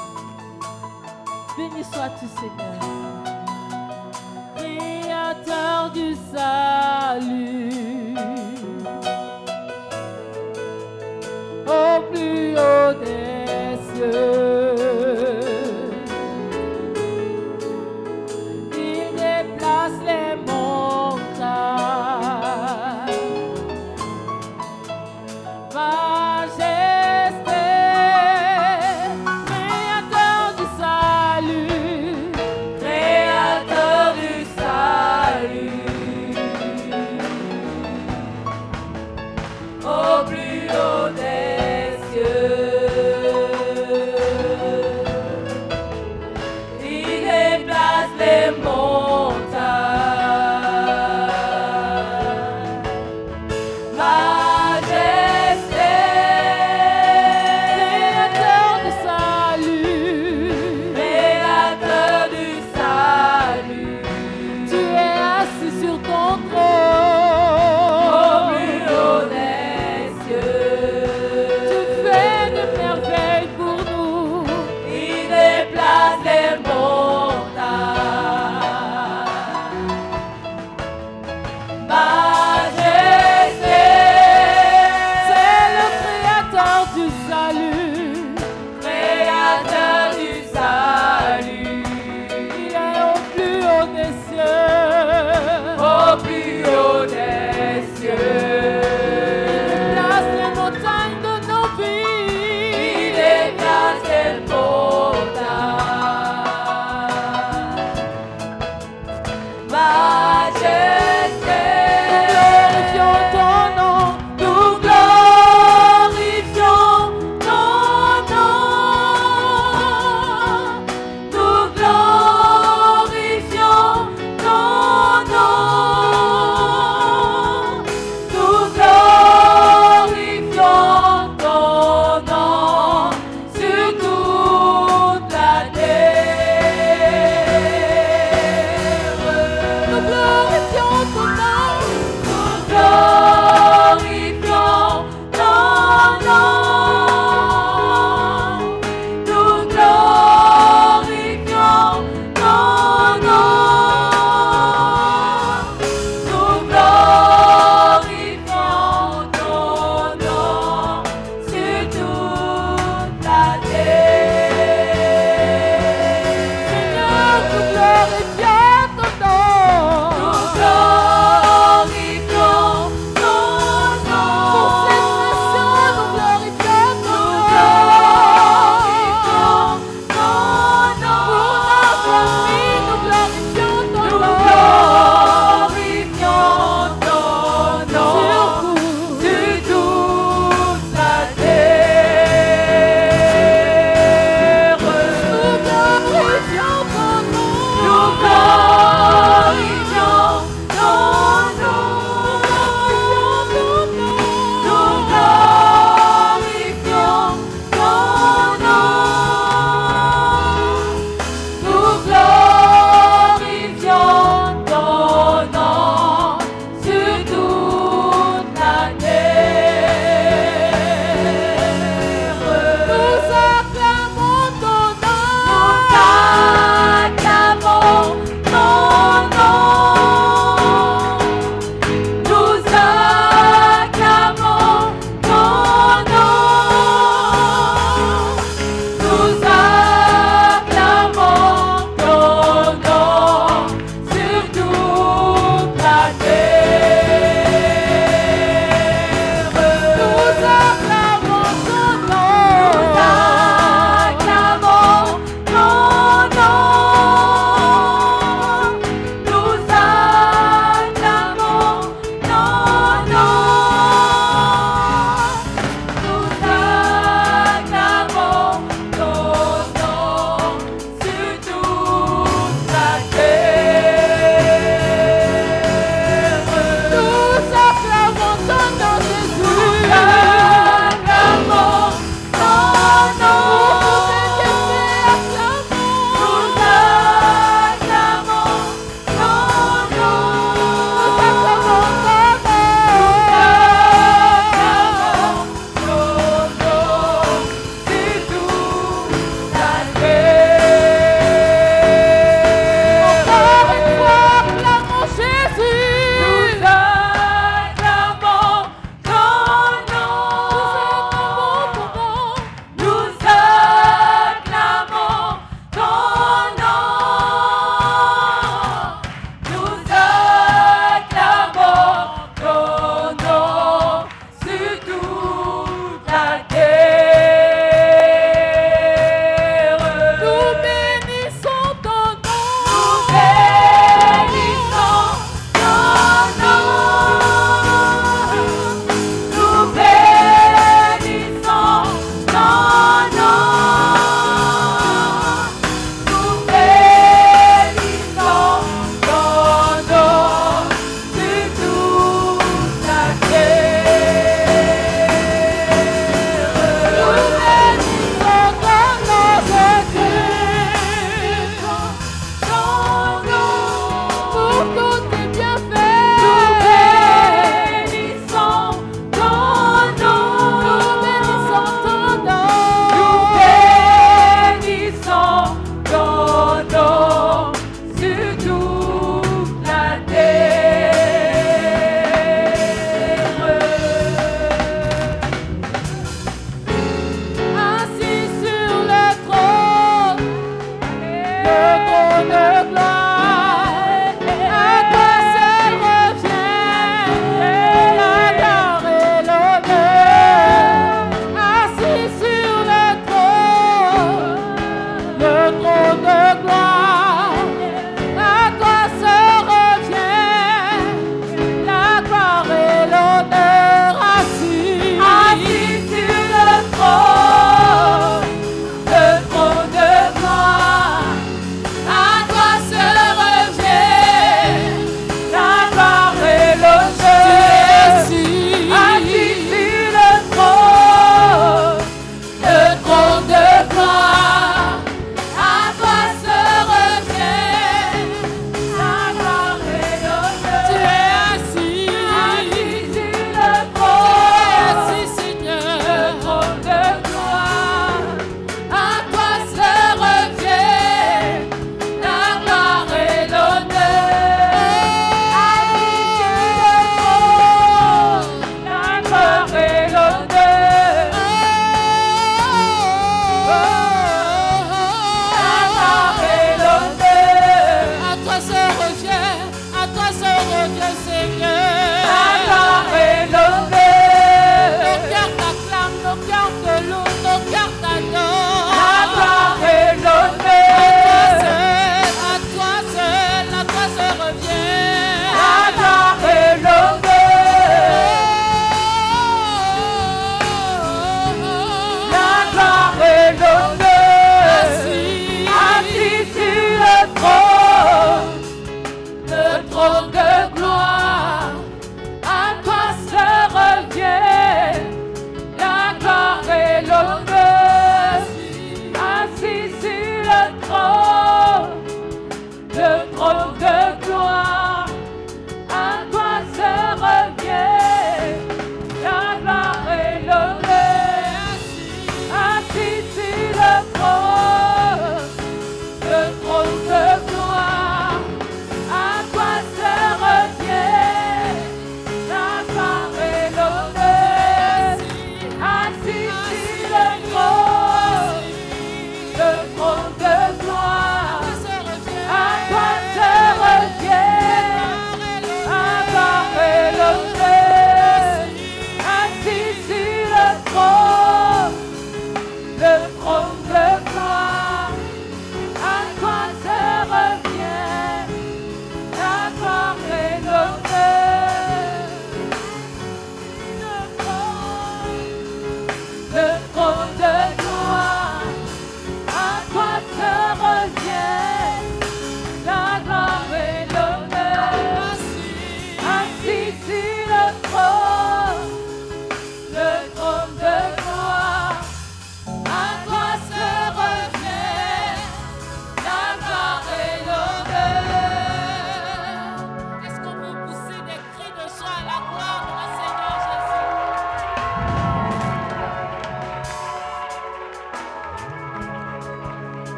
[1.56, 2.76] Béni sois-tu Seigneur.
[4.56, 7.70] Créateur du salut.
[11.66, 14.43] Au plus haut des cieux.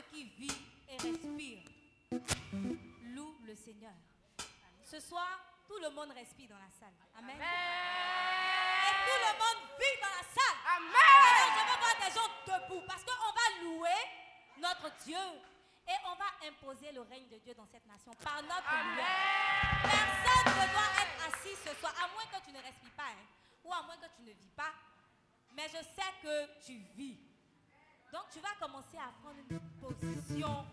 [0.00, 0.58] Ce qui vit
[0.88, 1.58] et respire
[3.14, 3.92] loue le Seigneur.
[4.82, 5.28] Ce soir,
[5.66, 6.94] tout le monde respire dans la salle.
[7.16, 7.36] Amen.
[7.36, 10.58] Et tout le monde vit dans la salle.
[10.74, 14.00] Alors, je veux voir des gens debout parce qu'on va louer
[14.58, 15.18] notre Dieu
[15.86, 19.06] et on va imposer le règne de Dieu dans cette nation par notre lumière.
[19.82, 23.26] Personne ne doit être assis ce soir, à moins que tu ne respires pas, hein,
[23.64, 24.72] ou à moins que tu ne vis pas.
[25.52, 27.29] Mais je sais que tu vis.
[28.12, 30.64] Donc tu vas commencer à prendre une position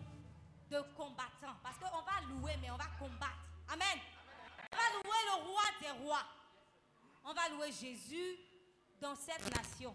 [0.70, 1.56] de combattant.
[1.62, 3.38] Parce qu'on va louer, mais on va combattre.
[3.68, 3.98] Amen.
[4.72, 6.24] On va louer le roi des rois.
[7.24, 8.38] On va louer Jésus
[9.00, 9.94] dans cette nation.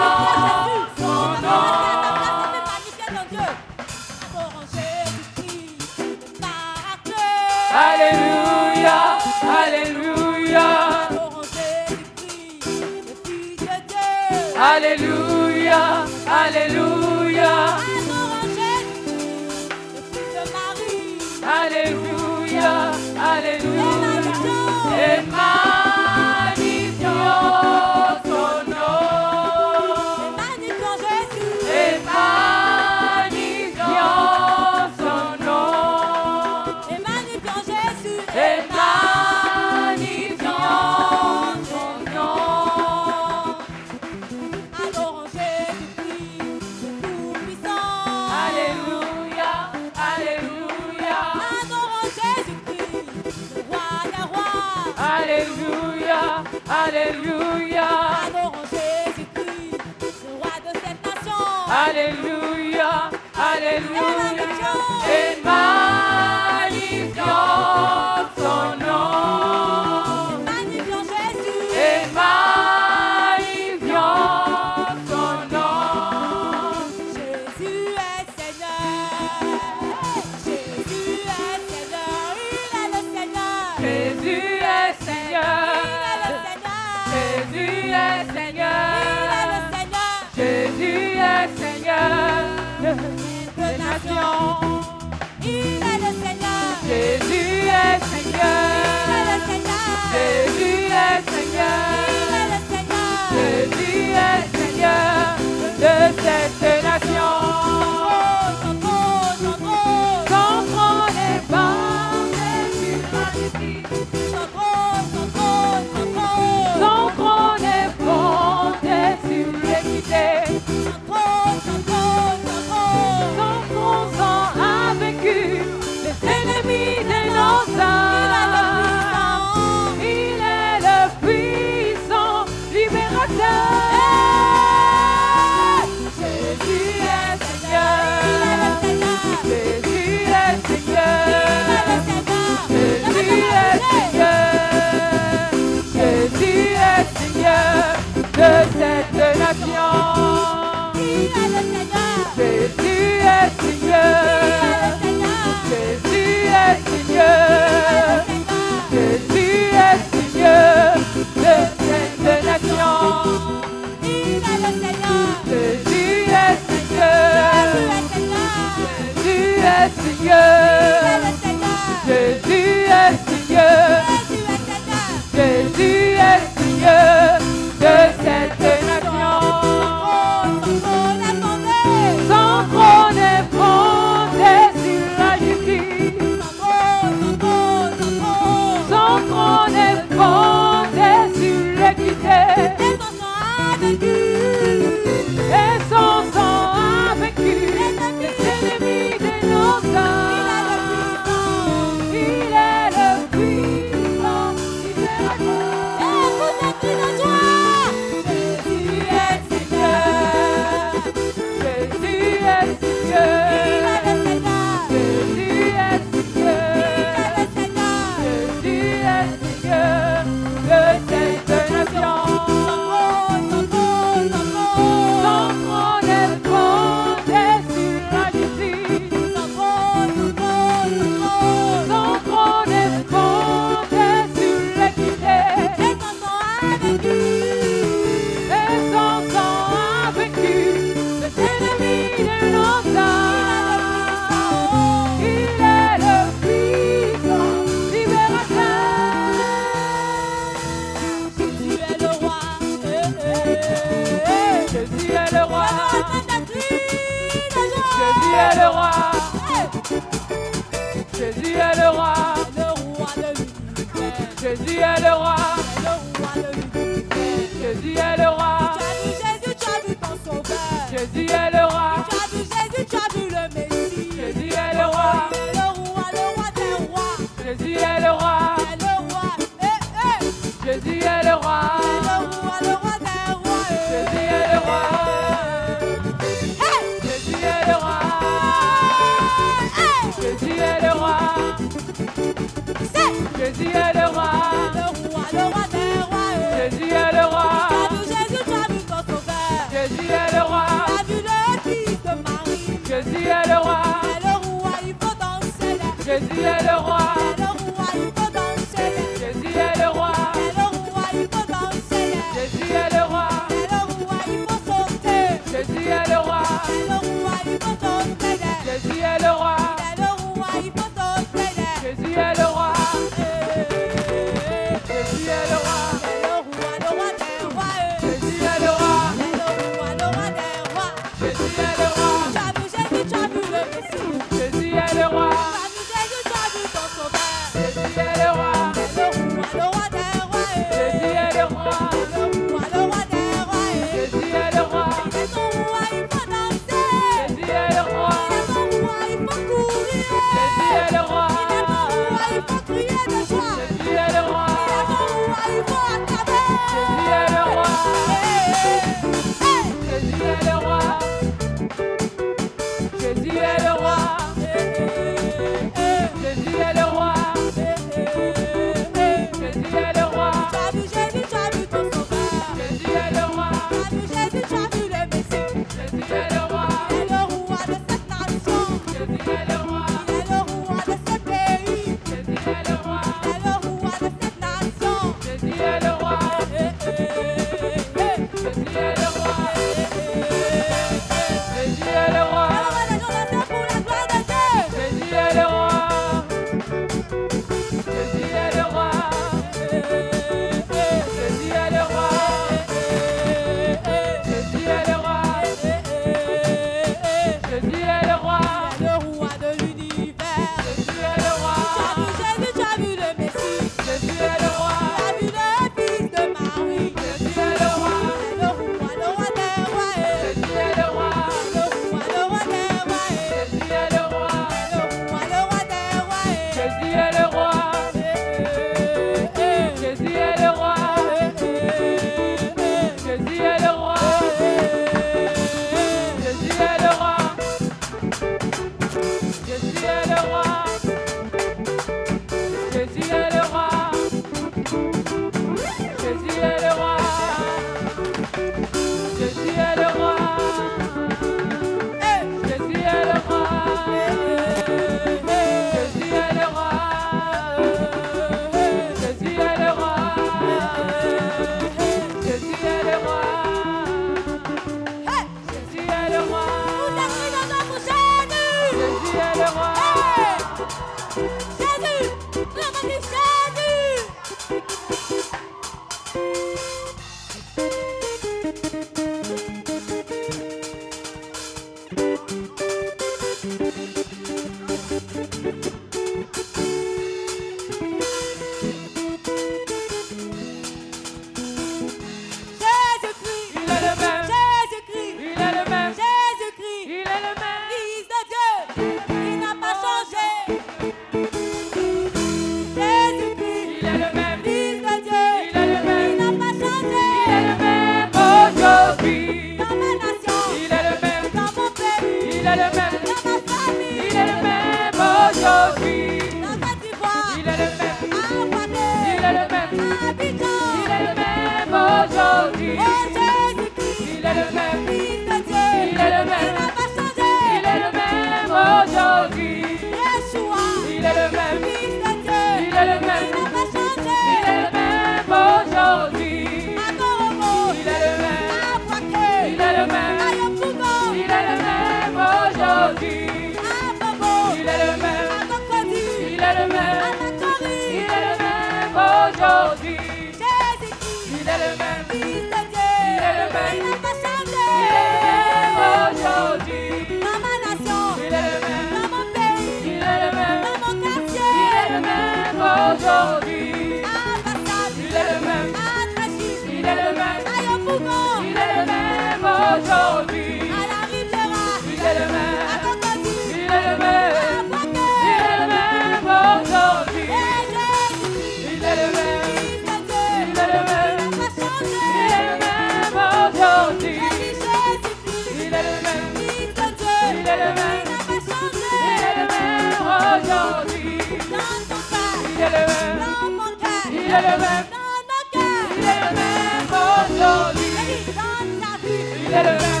[599.51, 600.00] Vie, Il est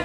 [0.00, 0.04] Il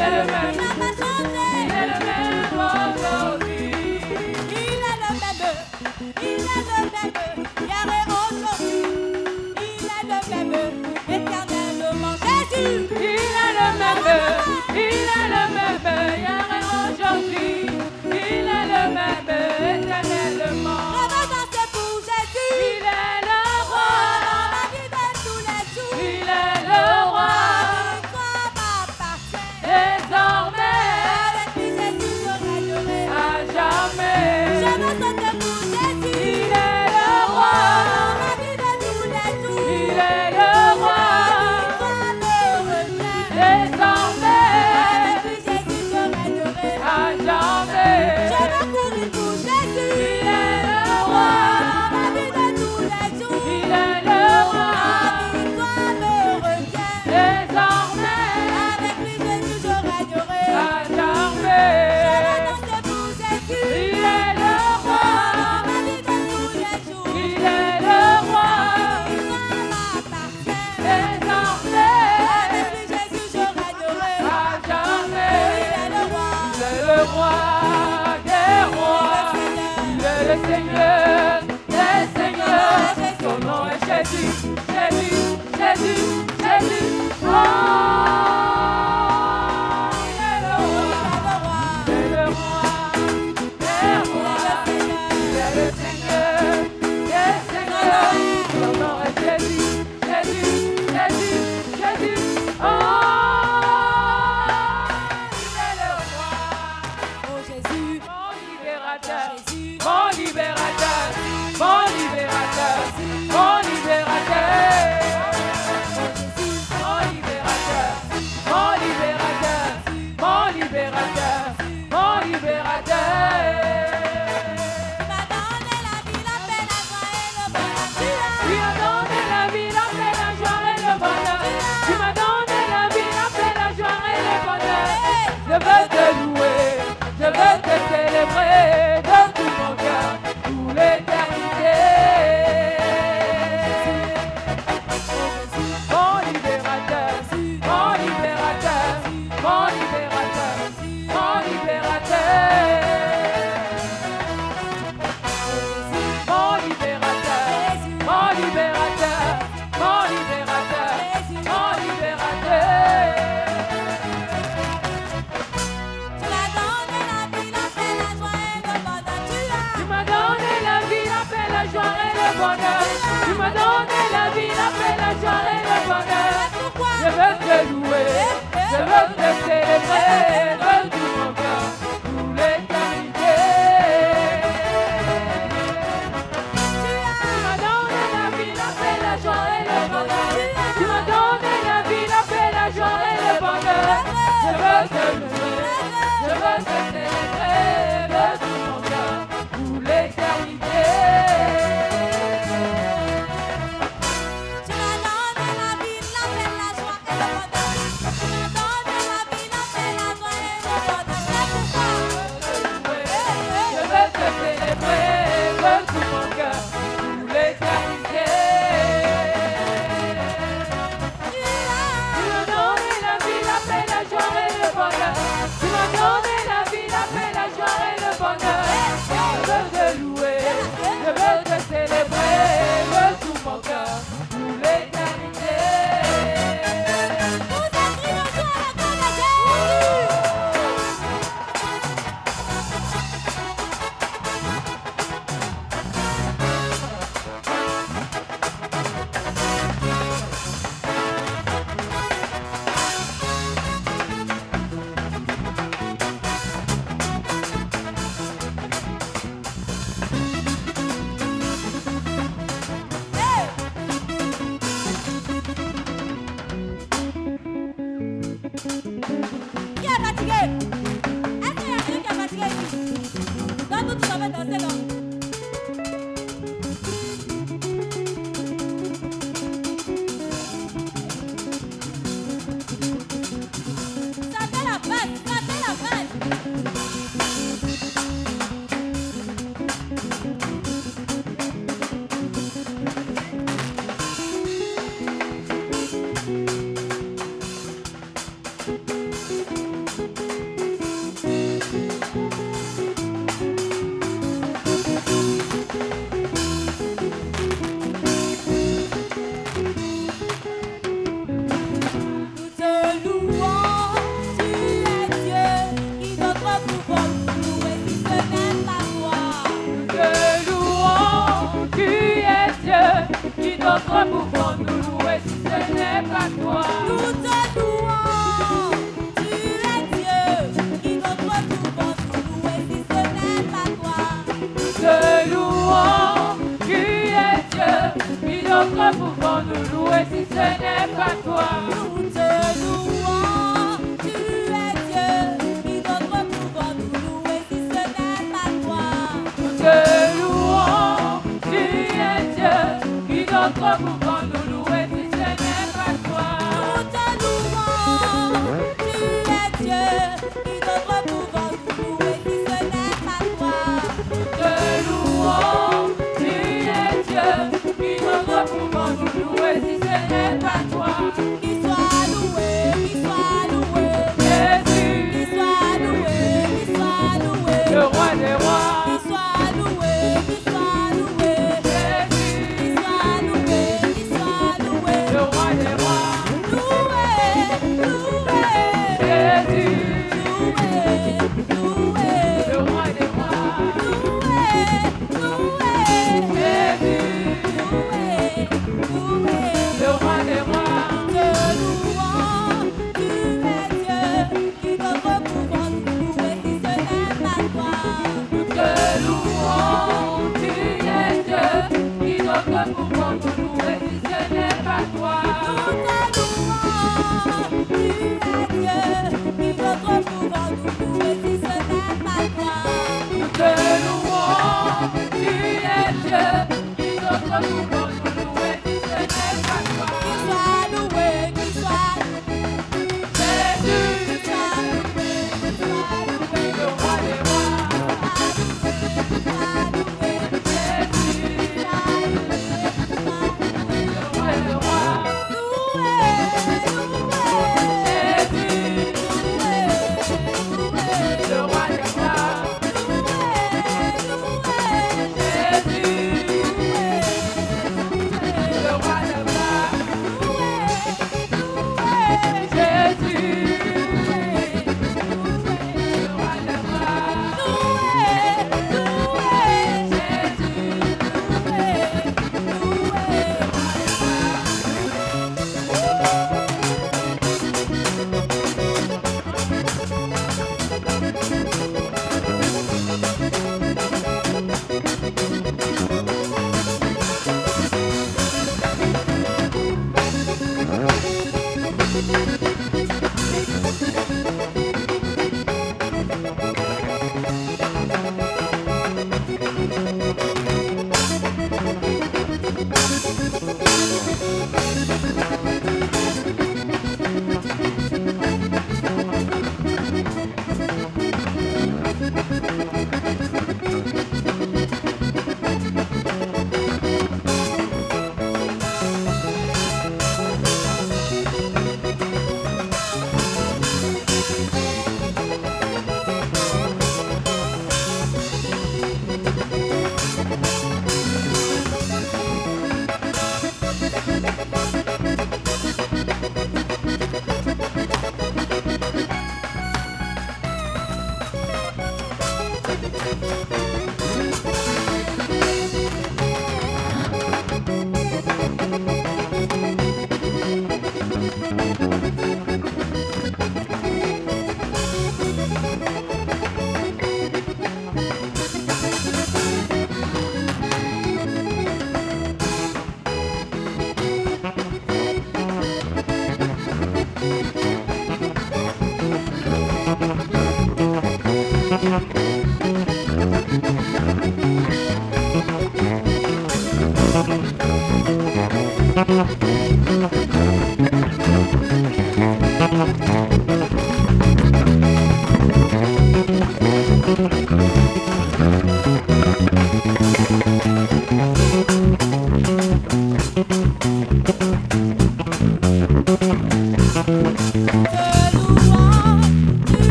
[0.00, 0.63] est le même.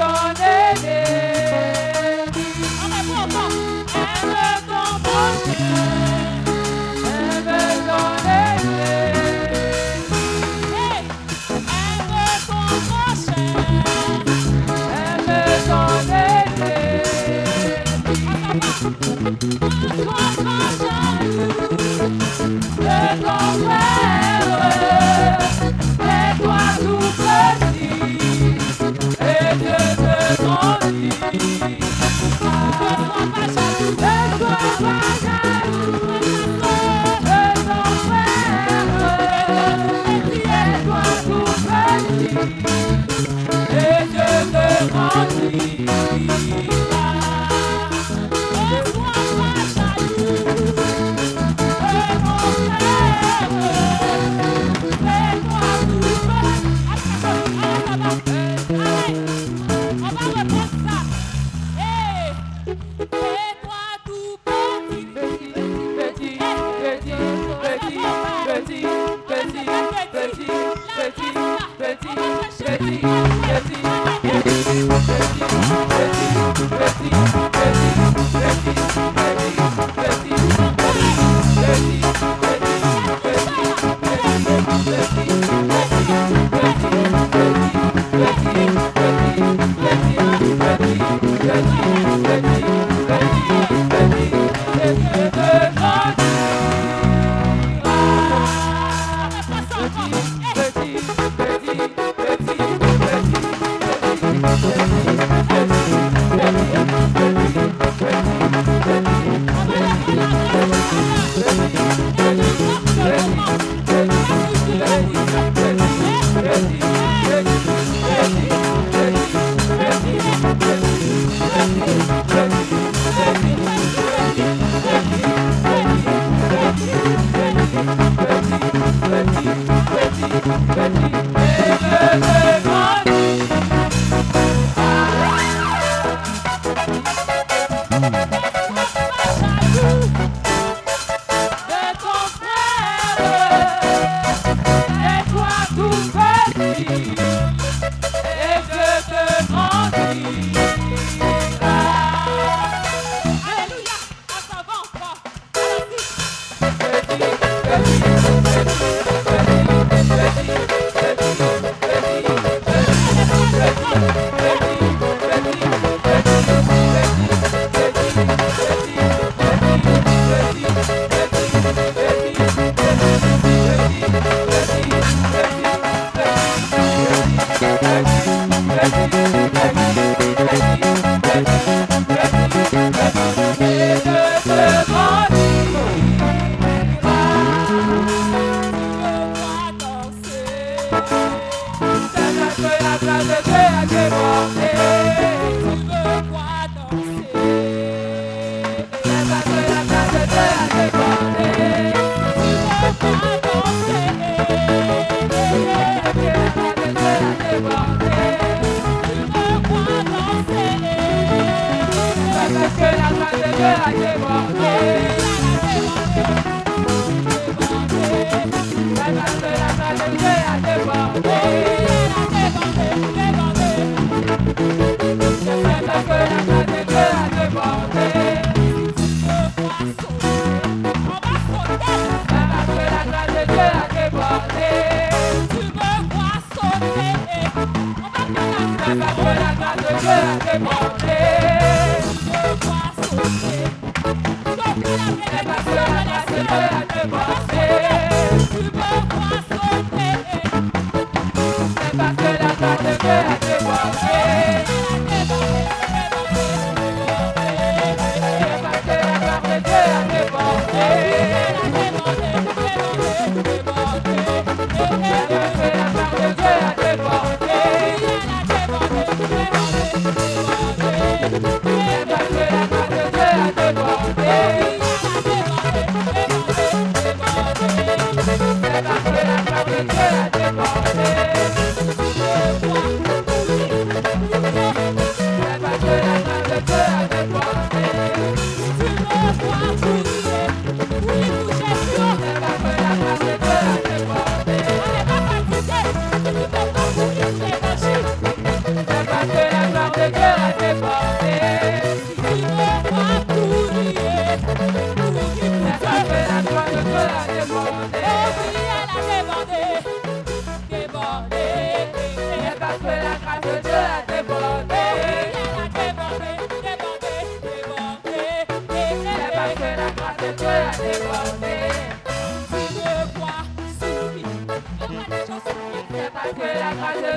[0.00, 0.47] on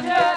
[0.01, 0.30] Dieu.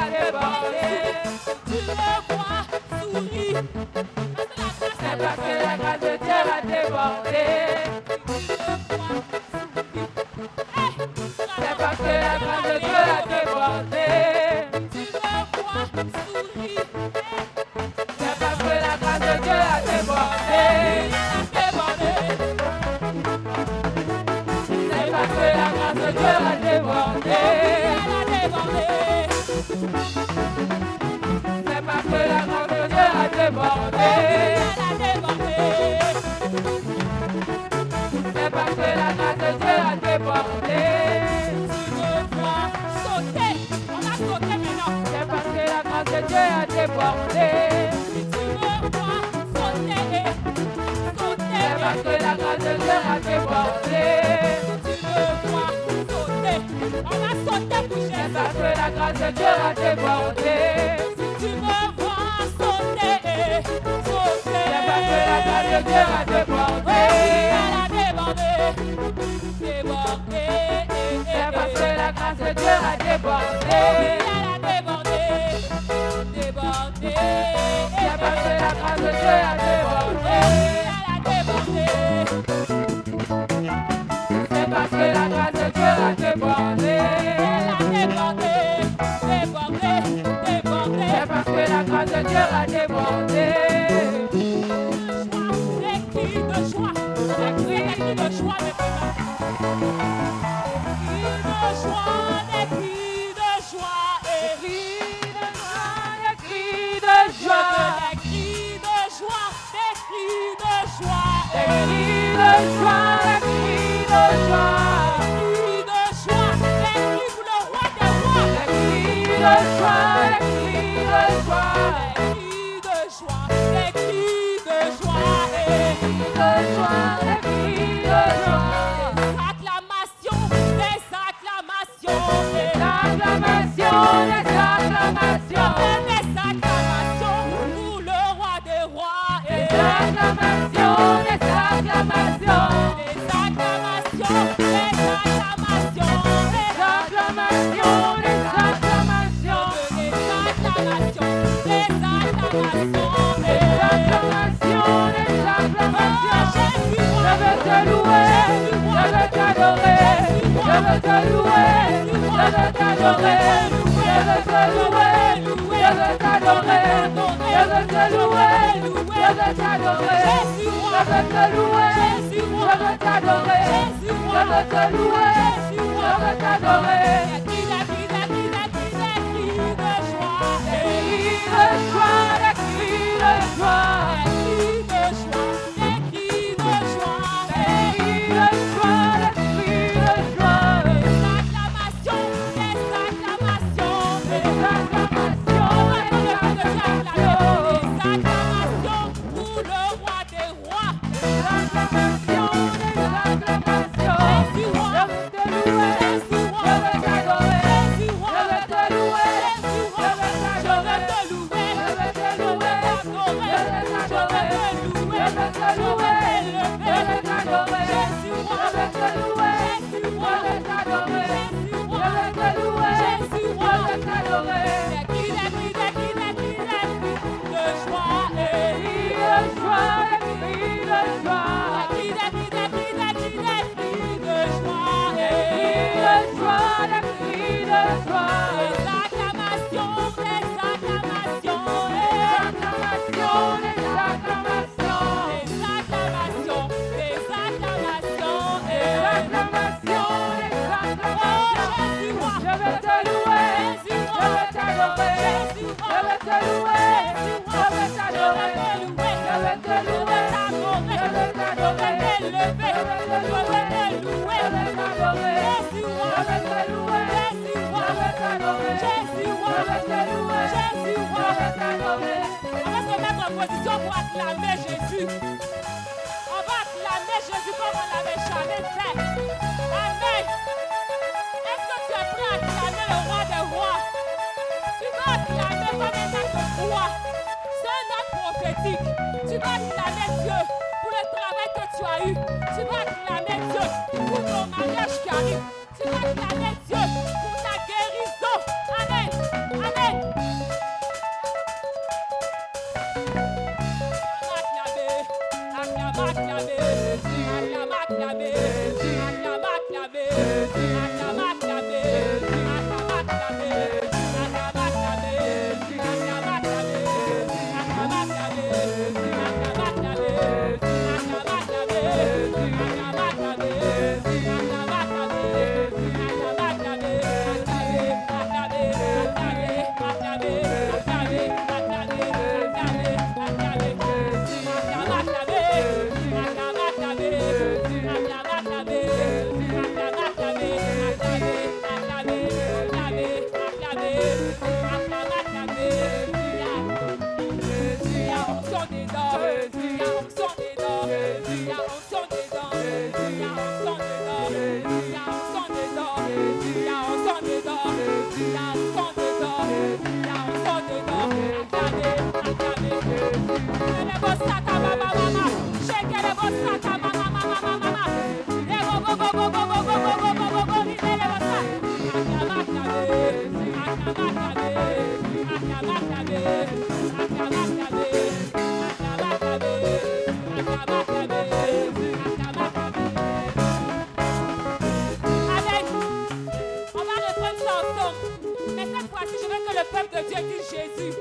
[389.75, 390.95] peuple de Dieu dit Jésus.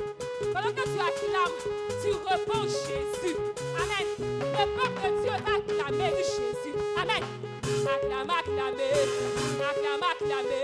[0.51, 1.57] Pendant que tu acclames,
[2.01, 3.37] tu réponds Jésus.
[3.77, 4.07] Amen.
[4.17, 6.75] Le peuple de Dieu va acclamer du Jésus.
[6.97, 7.23] Amen.
[7.85, 8.81] Acclame, acclame,
[9.69, 10.57] acclame, acclame, acclame,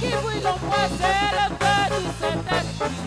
[0.00, 2.98] qui vous ont passé le feu du Saint-Esprit.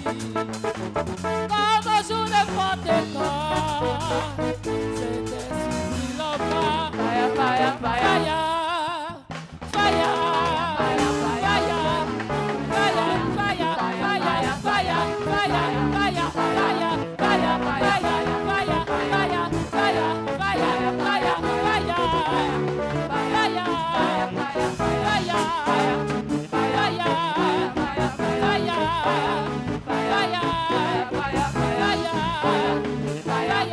[1.24, 3.80] Comme un jour de Pentecôte.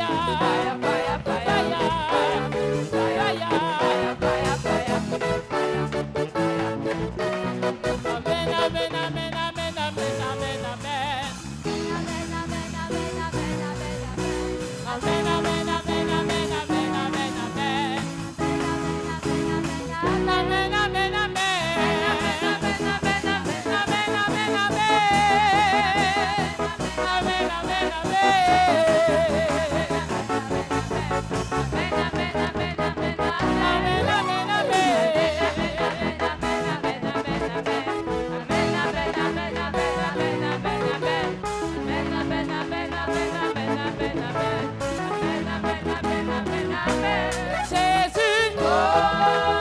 [0.09, 0.76] I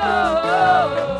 [0.06, 0.40] oh.
[0.44, 1.15] oh, oh.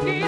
[0.00, 0.22] qui.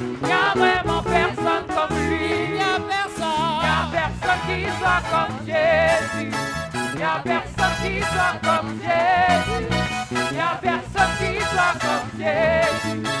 [0.00, 2.58] Il n'y a vraiment personne comme lui.
[2.88, 3.62] Personne.
[3.62, 6.32] Il n'y a personne qui soit comme Jésus.
[6.74, 9.66] Il n'y a personne qui soit comme Jésus.
[10.10, 13.11] Il n'y a personne qui soit comme Jésus.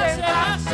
[0.00, 0.69] Master.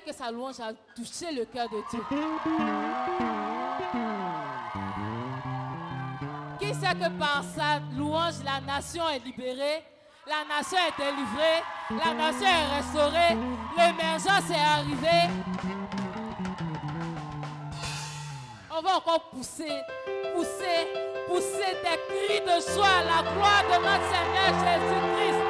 [0.00, 2.00] Que sa louange a touché le cœur de Dieu
[6.58, 9.84] Qui sait que par sa louange, la nation est libérée,
[10.26, 13.36] la nation est délivrée, la nation est restaurée,
[13.76, 15.28] l'émergence est arrivée
[18.74, 19.82] On va encore pousser,
[20.34, 20.88] pousser,
[21.28, 25.41] pousser des cris de joie à la gloire de notre Seigneur Jésus-Christ.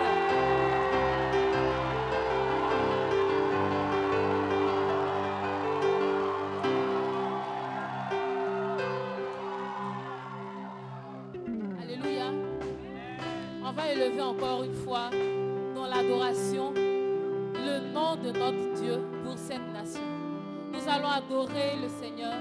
[14.93, 20.03] Dans l'adoration le nom de notre Dieu pour cette nation.
[20.71, 22.35] Nous allons adorer le Seigneur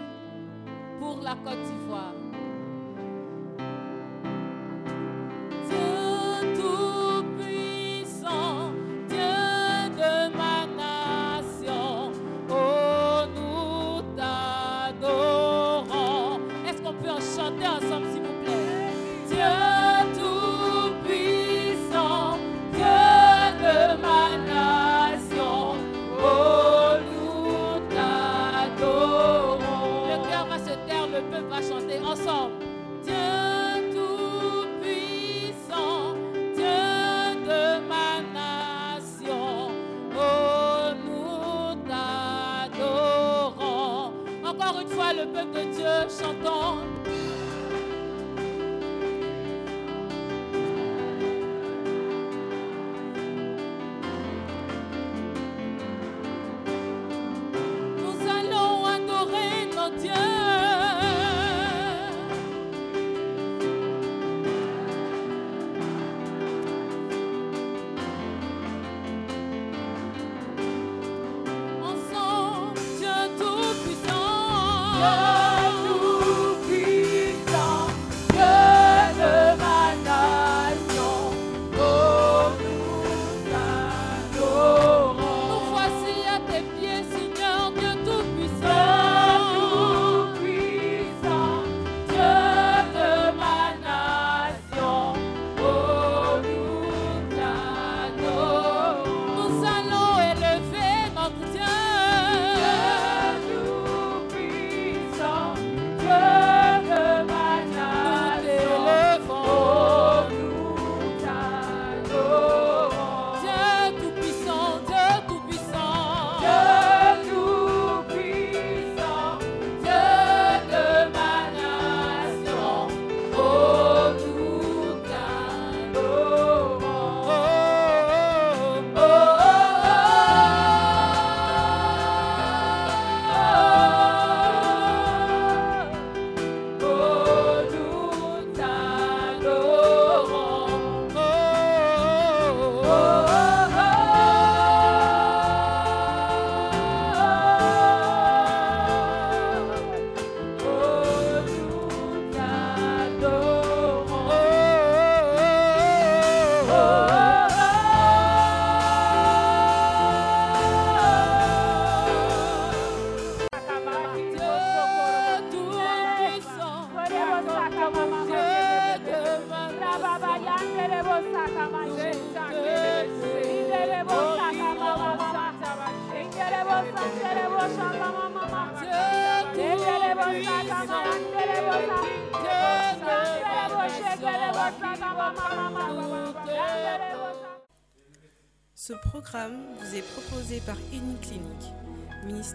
[0.99, 2.13] pour la Côte d'Ivoire.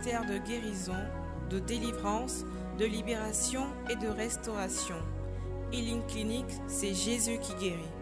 [0.06, 0.94] De guérison,
[1.50, 2.44] de délivrance,
[2.78, 4.94] de libération et de restauration.
[5.72, 7.95] Healing Clinic, c'est Jésus qui guérit.